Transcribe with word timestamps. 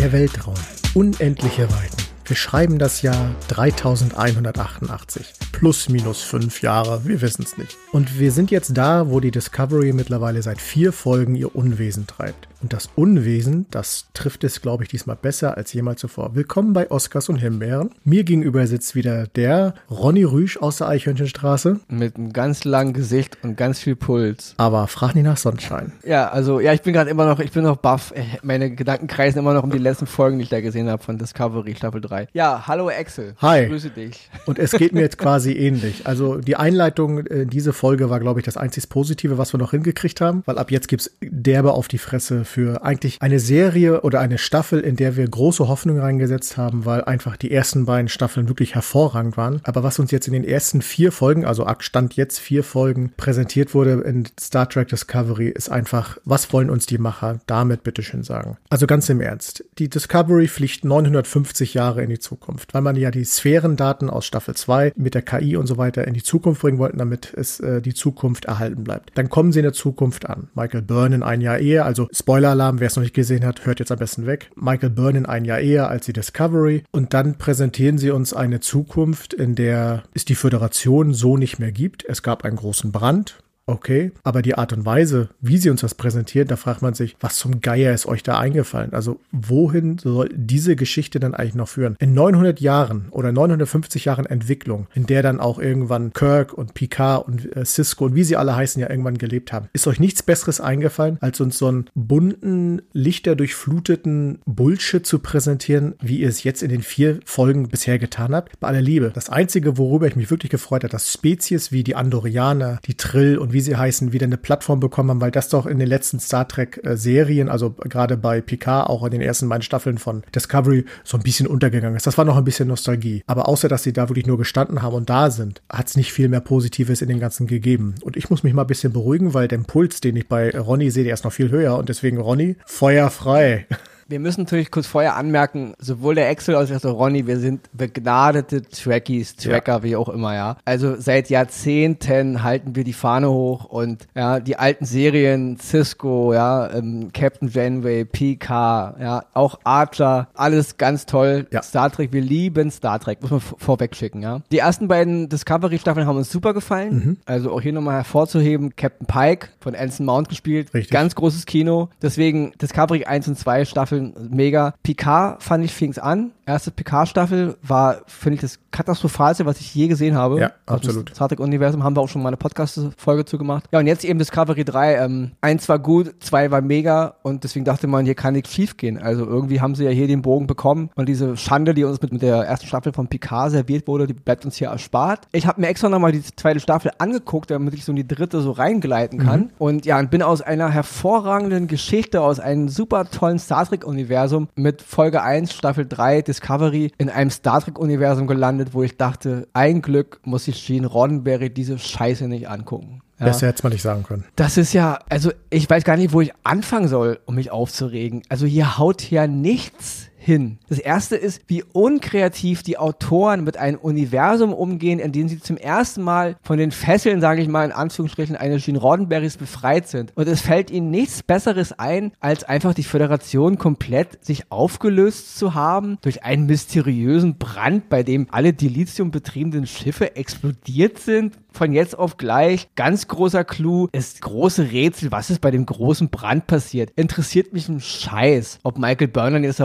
Der 0.00 0.12
Weltraum. 0.12 0.54
Unendliche 0.94 1.70
Weiten. 1.70 1.96
Wir 2.24 2.34
schreiben 2.34 2.78
das 2.78 3.02
Jahr 3.02 3.34
3188. 3.48 5.34
Plus 5.52 5.90
minus 5.90 6.22
fünf 6.22 6.62
Jahre, 6.62 7.04
wir 7.04 7.20
wissen 7.20 7.42
es 7.42 7.58
nicht. 7.58 7.76
Und 7.92 8.18
wir 8.18 8.32
sind 8.32 8.50
jetzt 8.50 8.78
da, 8.78 9.10
wo 9.10 9.20
die 9.20 9.30
Discovery 9.30 9.92
mittlerweile 9.92 10.40
seit 10.40 10.58
vier 10.58 10.94
Folgen 10.94 11.34
ihr 11.34 11.54
Unwesen 11.54 12.06
treibt. 12.06 12.48
Und 12.62 12.74
das 12.74 12.90
Unwesen, 12.94 13.64
das 13.70 14.08
trifft 14.12 14.44
es, 14.44 14.60
glaube 14.60 14.84
ich, 14.84 14.90
diesmal 14.90 15.16
besser 15.16 15.56
als 15.56 15.72
jemals 15.72 16.00
zuvor. 16.00 16.34
Willkommen 16.34 16.74
bei 16.74 16.90
Oscars 16.90 17.30
und 17.30 17.36
Himbeeren. 17.36 17.90
Mir 18.04 18.22
gegenüber 18.22 18.66
sitzt 18.66 18.94
wieder 18.94 19.26
der 19.28 19.72
Ronny 19.90 20.24
Rüsch 20.24 20.58
aus 20.58 20.76
der 20.76 20.88
Eichhörnchenstraße. 20.88 21.80
Mit 21.88 22.16
einem 22.16 22.34
ganz 22.34 22.64
langen 22.64 22.92
Gesicht 22.92 23.38
und 23.42 23.56
ganz 23.56 23.78
viel 23.80 23.96
Puls. 23.96 24.54
Aber 24.58 24.86
frag 24.88 25.14
nicht 25.14 25.24
nach 25.24 25.38
Sonnenschein. 25.38 25.92
Ja, 26.04 26.28
also, 26.28 26.60
ja, 26.60 26.74
ich 26.74 26.82
bin 26.82 26.92
gerade 26.92 27.08
immer 27.08 27.24
noch, 27.24 27.40
ich 27.40 27.50
bin 27.50 27.62
noch 27.62 27.78
baff. 27.78 28.12
Meine 28.42 28.70
Gedanken 28.70 29.06
kreisen 29.06 29.38
immer 29.38 29.54
noch 29.54 29.62
um 29.62 29.70
die 29.70 29.78
letzten 29.78 30.06
Folgen, 30.06 30.36
die 30.36 30.44
ich 30.44 30.50
da 30.50 30.60
gesehen 30.60 30.90
habe 30.90 31.02
von 31.02 31.16
Discovery 31.16 31.74
Staffel 31.74 32.02
3. 32.02 32.28
Ja, 32.34 32.66
hallo 32.66 32.90
Axel. 32.90 33.36
Hi. 33.40 33.62
Ich 33.62 33.68
grüße 33.70 33.90
dich. 33.90 34.28
Und 34.44 34.58
es 34.58 34.72
geht 34.72 34.92
mir 34.92 35.00
jetzt 35.00 35.16
quasi 35.18 35.52
ähnlich. 35.54 36.06
Also 36.06 36.36
die 36.36 36.56
Einleitung 36.56 37.20
in 37.26 37.48
diese 37.48 37.72
Folge 37.72 38.10
war, 38.10 38.20
glaube 38.20 38.40
ich, 38.40 38.44
das 38.44 38.58
einzig 38.58 38.90
Positive, 38.90 39.38
was 39.38 39.54
wir 39.54 39.58
noch 39.58 39.70
hingekriegt 39.70 40.20
haben, 40.20 40.42
weil 40.44 40.58
ab 40.58 40.70
jetzt 40.70 40.88
gibt's 40.88 41.10
derbe 41.22 41.72
auf 41.72 41.88
die 41.88 41.96
Fresse 41.96 42.44
für 42.50 42.84
eigentlich 42.84 43.16
eine 43.20 43.38
Serie 43.38 44.02
oder 44.02 44.20
eine 44.20 44.38
Staffel, 44.38 44.80
in 44.80 44.96
der 44.96 45.16
wir 45.16 45.26
große 45.26 45.68
Hoffnung 45.68 45.98
reingesetzt 45.98 46.56
haben, 46.56 46.84
weil 46.84 47.04
einfach 47.04 47.36
die 47.36 47.50
ersten 47.50 47.86
beiden 47.86 48.08
Staffeln 48.08 48.48
wirklich 48.48 48.74
hervorragend 48.74 49.36
waren. 49.36 49.60
Aber 49.64 49.82
was 49.82 49.98
uns 49.98 50.10
jetzt 50.10 50.26
in 50.26 50.32
den 50.32 50.44
ersten 50.44 50.82
vier 50.82 51.12
Folgen, 51.12 51.44
also 51.44 51.66
Stand 51.78 52.14
jetzt 52.14 52.38
vier 52.38 52.64
Folgen, 52.64 53.12
präsentiert 53.16 53.74
wurde 53.74 53.92
in 54.02 54.26
Star 54.38 54.68
Trek 54.68 54.88
Discovery, 54.88 55.48
ist 55.48 55.70
einfach, 55.70 56.18
was 56.24 56.52
wollen 56.52 56.68
uns 56.68 56.86
die 56.86 56.98
Macher 56.98 57.40
damit 57.46 57.82
bitteschön 57.82 58.22
sagen? 58.22 58.58
Also 58.68 58.86
ganz 58.86 59.08
im 59.08 59.20
Ernst, 59.20 59.64
die 59.78 59.88
Discovery 59.88 60.48
fliegt 60.48 60.84
950 60.84 61.74
Jahre 61.74 62.02
in 62.02 62.10
die 62.10 62.18
Zukunft, 62.18 62.74
weil 62.74 62.82
man 62.82 62.96
ja 62.96 63.10
die 63.10 63.24
Sphärendaten 63.24 64.10
aus 64.10 64.26
Staffel 64.26 64.54
2 64.54 64.92
mit 64.96 65.14
der 65.14 65.22
KI 65.22 65.56
und 65.56 65.66
so 65.66 65.78
weiter 65.78 66.06
in 66.06 66.14
die 66.14 66.22
Zukunft 66.22 66.62
bringen 66.62 66.78
wollten, 66.78 66.98
damit 66.98 67.32
es 67.34 67.60
äh, 67.60 67.80
die 67.80 67.94
Zukunft 67.94 68.46
erhalten 68.46 68.84
bleibt. 68.84 69.12
Dann 69.14 69.30
kommen 69.30 69.52
sie 69.52 69.60
in 69.60 69.64
der 69.64 69.72
Zukunft 69.72 70.28
an. 70.28 70.48
Michael 70.54 70.82
Byrne 70.82 71.16
in 71.16 71.22
ein 71.22 71.40
Jahr 71.40 71.58
eher, 71.58 71.84
also 71.84 72.08
Spoiler-Alarm, 72.40 72.80
wer 72.80 72.86
es 72.86 72.96
noch 72.96 73.02
nicht 73.02 73.14
gesehen 73.14 73.44
hat, 73.44 73.66
hört 73.66 73.80
jetzt 73.80 73.92
am 73.92 73.98
besten 73.98 74.24
weg. 74.24 74.50
Michael 74.54 74.88
Byrne 74.88 75.18
in 75.18 75.26
ein 75.26 75.44
Jahr 75.44 75.58
eher 75.58 75.90
als 75.90 76.06
die 76.06 76.14
Discovery. 76.14 76.84
Und 76.90 77.12
dann 77.12 77.36
präsentieren 77.36 77.98
sie 77.98 78.12
uns 78.12 78.32
eine 78.32 78.60
Zukunft, 78.60 79.34
in 79.34 79.54
der 79.54 80.04
es 80.14 80.24
die 80.24 80.34
Föderation 80.34 81.12
so 81.12 81.36
nicht 81.36 81.58
mehr 81.58 81.70
gibt. 81.70 82.02
Es 82.06 82.22
gab 82.22 82.46
einen 82.46 82.56
großen 82.56 82.92
Brand. 82.92 83.42
Okay, 83.70 84.10
aber 84.24 84.42
die 84.42 84.56
Art 84.56 84.72
und 84.72 84.84
Weise, 84.84 85.28
wie 85.40 85.56
sie 85.56 85.70
uns 85.70 85.82
das 85.82 85.94
präsentieren, 85.94 86.48
da 86.48 86.56
fragt 86.56 86.82
man 86.82 86.94
sich, 86.94 87.16
was 87.20 87.36
zum 87.36 87.60
Geier 87.60 87.94
ist 87.94 88.06
euch 88.06 88.24
da 88.24 88.36
eingefallen? 88.36 88.92
Also 88.92 89.20
wohin 89.30 89.96
soll 89.98 90.28
diese 90.34 90.74
Geschichte 90.74 91.20
dann 91.20 91.34
eigentlich 91.34 91.54
noch 91.54 91.68
führen? 91.68 91.94
In 92.00 92.12
900 92.12 92.60
Jahren 92.60 93.06
oder 93.12 93.30
950 93.30 94.06
Jahren 94.06 94.26
Entwicklung, 94.26 94.88
in 94.92 95.06
der 95.06 95.22
dann 95.22 95.38
auch 95.38 95.60
irgendwann 95.60 96.12
Kirk 96.12 96.52
und 96.52 96.74
Picard 96.74 97.28
und 97.28 97.56
äh, 97.56 97.64
Cisco 97.64 98.06
und 98.06 98.16
wie 98.16 98.24
sie 98.24 98.36
alle 98.36 98.56
heißen 98.56 98.82
ja 98.82 98.90
irgendwann 98.90 99.18
gelebt 99.18 99.52
haben, 99.52 99.68
ist 99.72 99.86
euch 99.86 100.00
nichts 100.00 100.24
Besseres 100.24 100.60
eingefallen, 100.60 101.18
als 101.20 101.40
uns 101.40 101.56
so 101.56 101.68
einen 101.68 101.86
bunten, 101.94 102.82
lichterdurchfluteten 102.92 104.40
Bullshit 104.46 105.06
zu 105.06 105.20
präsentieren, 105.20 105.94
wie 106.00 106.18
ihr 106.18 106.28
es 106.28 106.42
jetzt 106.42 106.64
in 106.64 106.70
den 106.70 106.82
vier 106.82 107.20
Folgen 107.24 107.68
bisher 107.68 108.00
getan 108.00 108.34
habt? 108.34 108.58
Bei 108.58 108.66
aller 108.66 108.82
Liebe. 108.82 109.12
Das 109.14 109.30
Einzige, 109.30 109.78
worüber 109.78 110.08
ich 110.08 110.16
mich 110.16 110.30
wirklich 110.30 110.50
gefreut 110.50 110.82
habe, 110.82 110.90
dass 110.90 111.12
Spezies 111.12 111.70
wie 111.70 111.84
die 111.84 111.94
Andorianer, 111.94 112.80
die 112.86 112.94
Trill 112.94 113.38
und 113.38 113.52
wie 113.52 113.59
sie 113.60 113.76
heißen, 113.76 114.12
wieder 114.12 114.26
eine 114.26 114.36
Plattform 114.36 114.80
bekommen 114.80 115.10
haben, 115.10 115.20
weil 115.20 115.30
das 115.30 115.48
doch 115.48 115.66
in 115.66 115.78
den 115.78 115.88
letzten 115.88 116.20
Star 116.20 116.46
Trek-Serien, 116.46 117.48
also 117.48 117.70
gerade 117.70 118.16
bei 118.16 118.40
Picard, 118.40 118.88
auch 118.88 119.04
in 119.04 119.10
den 119.10 119.20
ersten 119.20 119.48
beiden 119.48 119.62
Staffeln 119.62 119.98
von 119.98 120.22
Discovery, 120.34 120.84
so 121.04 121.16
ein 121.16 121.22
bisschen 121.22 121.46
untergegangen 121.46 121.96
ist. 121.96 122.06
Das 122.06 122.18
war 122.18 122.24
noch 122.24 122.36
ein 122.36 122.44
bisschen 122.44 122.68
Nostalgie. 122.68 123.22
Aber 123.26 123.48
außer, 123.48 123.68
dass 123.68 123.82
sie 123.82 123.92
da 123.92 124.08
wirklich 124.08 124.26
nur 124.26 124.38
gestanden 124.38 124.82
haben 124.82 124.94
und 124.94 125.10
da 125.10 125.30
sind, 125.30 125.62
hat 125.70 125.88
es 125.88 125.96
nicht 125.96 126.12
viel 126.12 126.28
mehr 126.28 126.40
Positives 126.40 127.02
in 127.02 127.08
den 127.08 127.20
ganzen 127.20 127.46
gegeben. 127.46 127.94
Und 128.02 128.16
ich 128.16 128.30
muss 128.30 128.42
mich 128.42 128.54
mal 128.54 128.62
ein 128.62 128.68
bisschen 128.68 128.92
beruhigen, 128.92 129.34
weil 129.34 129.48
der 129.48 129.58
Puls, 129.58 130.00
den 130.00 130.16
ich 130.16 130.28
bei 130.28 130.50
Ronny 130.58 130.90
sehe, 130.90 131.04
der 131.04 131.14
ist 131.14 131.24
noch 131.24 131.32
viel 131.32 131.50
höher. 131.50 131.76
Und 131.76 131.88
deswegen, 131.88 132.18
Ronny, 132.18 132.56
Feuer 132.66 133.10
frei. 133.10 133.66
Wir 134.10 134.18
müssen 134.18 134.40
natürlich 134.40 134.72
kurz 134.72 134.88
vorher 134.88 135.14
anmerken, 135.14 135.74
sowohl 135.78 136.16
der 136.16 136.28
Axel 136.28 136.56
als 136.56 136.72
auch 136.72 136.80
der 136.80 136.90
Ronny, 136.90 137.28
wir 137.28 137.38
sind 137.38 137.68
begnadete 137.72 138.62
Trekkies, 138.62 139.36
Tracker, 139.36 139.74
ja. 139.74 139.82
wie 139.84 139.94
auch 139.94 140.08
immer, 140.08 140.34
ja. 140.34 140.56
Also 140.64 140.96
seit 140.96 141.30
Jahrzehnten 141.30 142.42
halten 142.42 142.74
wir 142.74 142.82
die 142.82 142.92
Fahne 142.92 143.30
hoch 143.30 143.66
und 143.66 144.08
ja, 144.16 144.40
die 144.40 144.56
alten 144.56 144.84
Serien, 144.84 145.58
Cisco, 145.60 146.34
ja, 146.34 146.72
ähm, 146.72 147.10
Captain 147.12 147.48
Janeway, 147.48 148.04
PK, 148.04 148.96
ja, 149.00 149.24
auch 149.32 149.60
Archer, 149.62 150.26
alles 150.34 150.76
ganz 150.76 151.06
toll. 151.06 151.46
Ja. 151.52 151.62
Star 151.62 151.88
Trek, 151.88 152.12
wir 152.12 152.20
lieben 152.20 152.72
Star 152.72 152.98
Trek, 152.98 153.22
muss 153.22 153.30
man 153.30 153.40
vorweg 153.40 153.94
schicken, 153.94 154.22
ja. 154.22 154.40
Die 154.50 154.58
ersten 154.58 154.88
beiden 154.88 155.28
Discovery-Staffeln 155.28 156.08
haben 156.08 156.16
uns 156.16 156.32
super 156.32 156.52
gefallen. 156.52 156.94
Mhm. 156.94 157.16
Also 157.26 157.52
auch 157.52 157.60
hier 157.60 157.72
nochmal 157.72 157.94
hervorzuheben, 157.98 158.74
Captain 158.74 159.06
Pike 159.06 159.50
von 159.60 159.76
Anson 159.76 160.04
Mount 160.04 160.28
gespielt. 160.28 160.74
Richtig. 160.74 160.90
Ganz 160.90 161.14
großes 161.14 161.46
Kino. 161.46 161.90
Deswegen 162.02 162.50
Discovery 162.60 163.04
1 163.04 163.28
und 163.28 163.38
2 163.38 163.64
Staffeln 163.66 163.99
Mega. 164.00 164.74
Picard 164.82 165.42
fand 165.42 165.64
ich 165.64 165.72
fing's 165.72 165.98
an. 165.98 166.32
Erste 166.50 166.70
Picard-Staffel 166.70 167.56
war, 167.62 168.02
finde 168.06 168.36
ich, 168.36 168.40
das 168.40 168.58
katastrophalste, 168.70 169.46
was 169.46 169.60
ich 169.60 169.74
je 169.74 169.88
gesehen 169.88 170.14
habe. 170.14 170.38
Ja, 170.38 170.52
absolut. 170.66 171.10
Star 171.10 171.28
Trek-Universum 171.28 171.82
haben 171.82 171.96
wir 171.96 172.00
auch 172.00 172.08
schon 172.08 172.22
mal 172.22 172.28
eine 172.28 172.36
Podcast-Folge 172.36 173.24
zu 173.24 173.36
gemacht. 173.38 173.64
Ja, 173.72 173.80
und 173.80 173.86
jetzt 173.86 174.04
eben 174.04 174.18
Discovery 174.18 174.64
3. 174.64 174.96
Ähm, 174.96 175.32
eins 175.40 175.68
war 175.68 175.78
gut, 175.78 176.14
zwei 176.20 176.50
war 176.50 176.60
mega 176.60 177.16
und 177.22 177.44
deswegen 177.44 177.64
dachte 177.64 177.86
man, 177.86 178.04
hier 178.04 178.14
kann 178.14 178.34
nichts 178.34 178.52
schief 178.52 178.76
gehen. 178.76 178.98
Also 178.98 179.26
irgendwie 179.26 179.60
haben 179.60 179.74
sie 179.74 179.84
ja 179.84 179.90
hier 179.90 180.06
den 180.06 180.22
Bogen 180.22 180.46
bekommen 180.46 180.90
und 180.94 181.08
diese 181.08 181.36
Schande, 181.36 181.74
die 181.74 181.84
uns 181.84 182.00
mit, 182.00 182.12
mit 182.12 182.22
der 182.22 182.36
ersten 182.36 182.66
Staffel 182.66 182.92
von 182.92 183.08
Picard 183.08 183.50
serviert 183.50 183.88
wurde, 183.88 184.06
die 184.06 184.14
bleibt 184.14 184.44
uns 184.44 184.56
hier 184.56 184.68
erspart. 184.68 185.26
Ich 185.32 185.46
habe 185.46 185.60
mir 185.60 185.68
extra 185.68 185.88
nochmal 185.88 186.12
die 186.12 186.22
zweite 186.22 186.60
Staffel 186.60 186.92
angeguckt, 186.98 187.50
damit 187.50 187.74
ich 187.74 187.84
so 187.84 187.92
in 187.92 187.96
die 187.96 188.06
dritte 188.06 188.40
so 188.40 188.52
reingleiten 188.52 189.18
kann. 189.18 189.40
Mhm. 189.40 189.50
Und 189.58 189.86
ja, 189.86 189.98
und 189.98 190.10
bin 190.10 190.22
aus 190.22 190.42
einer 190.42 190.70
hervorragenden 190.70 191.66
Geschichte, 191.66 192.20
aus 192.20 192.38
einem 192.38 192.68
super 192.68 193.10
tollen 193.10 193.38
Star 193.38 193.66
Trek 193.66 193.80
Trek-Universum 193.80 194.48
mit 194.54 194.82
Folge 194.82 195.22
1, 195.22 195.52
Staffel 195.52 195.86
3, 195.88 196.22
Discovery, 196.40 196.92
in 196.98 197.10
einem 197.10 197.30
Star 197.30 197.60
Trek-Universum 197.60 198.26
gelandet, 198.26 198.70
wo 198.72 198.82
ich 198.82 198.96
dachte, 198.96 199.46
ein 199.52 199.82
Glück 199.82 200.20
muss 200.24 200.46
sich 200.46 200.66
Gene 200.66 200.86
Roddenberry 200.86 201.50
diese 201.50 201.78
Scheiße 201.78 202.28
nicht 202.28 202.48
angucken. 202.48 203.02
Ja. 203.18 203.26
Besser 203.26 203.48
hätte 203.48 203.62
man 203.62 203.72
nicht 203.72 203.82
sagen 203.82 204.02
können. 204.02 204.24
Das 204.36 204.56
ist 204.56 204.72
ja, 204.72 204.98
also 205.10 205.30
ich 205.50 205.68
weiß 205.68 205.84
gar 205.84 205.96
nicht, 205.96 206.12
wo 206.12 206.22
ich 206.22 206.32
anfangen 206.42 206.88
soll, 206.88 207.20
um 207.26 207.34
mich 207.34 207.50
aufzuregen. 207.50 208.22
Also 208.30 208.46
hier 208.46 208.78
haut 208.78 209.10
ja 209.10 209.26
nichts 209.26 210.09
hin. 210.20 210.58
Das 210.68 210.78
erste 210.78 211.16
ist, 211.16 211.42
wie 211.46 211.64
unkreativ 211.72 212.62
die 212.62 212.76
Autoren 212.76 213.42
mit 213.42 213.56
einem 213.56 213.78
Universum 213.78 214.52
umgehen, 214.52 214.98
in 214.98 215.12
dem 215.12 215.28
sie 215.28 215.40
zum 215.40 215.56
ersten 215.56 216.02
Mal 216.02 216.36
von 216.42 216.58
den 216.58 216.72
Fesseln, 216.72 217.22
sage 217.22 217.40
ich 217.40 217.48
mal 217.48 217.64
in 217.64 217.72
Anführungsstrichen, 217.72 218.36
eines 218.36 218.64
Gene 218.64 218.78
Roddenberrys 218.78 219.38
befreit 219.38 219.88
sind. 219.88 220.12
Und 220.16 220.28
es 220.28 220.42
fällt 220.42 220.70
ihnen 220.70 220.90
nichts 220.90 221.22
Besseres 221.22 221.72
ein, 221.72 222.12
als 222.20 222.44
einfach 222.44 222.74
die 222.74 222.84
Föderation 222.84 223.56
komplett 223.56 224.22
sich 224.22 224.52
aufgelöst 224.52 225.38
zu 225.38 225.54
haben 225.54 225.96
durch 226.02 226.22
einen 226.22 226.44
mysteriösen 226.44 227.38
Brand, 227.38 227.88
bei 227.88 228.02
dem 228.02 228.26
alle 228.30 228.52
Dilithium 228.52 229.10
betriebenen 229.10 229.66
Schiffe 229.66 230.16
explodiert 230.16 230.98
sind 230.98 231.34
von 231.52 231.72
jetzt 231.72 231.98
auf 231.98 232.16
gleich. 232.16 232.68
Ganz 232.76 233.08
großer 233.08 233.44
Clou 233.44 233.88
ist 233.92 234.20
große 234.22 234.70
Rätsel. 234.70 235.12
Was 235.12 235.30
ist 235.30 235.40
bei 235.40 235.50
dem 235.50 235.66
großen 235.66 236.08
Brand 236.08 236.46
passiert? 236.46 236.90
Interessiert 236.96 237.52
mich 237.52 237.68
ein 237.68 237.80
Scheiß, 237.80 238.60
ob 238.62 238.78
Michael 238.78 239.08
Burner 239.08 239.40
jetzt 239.40 239.60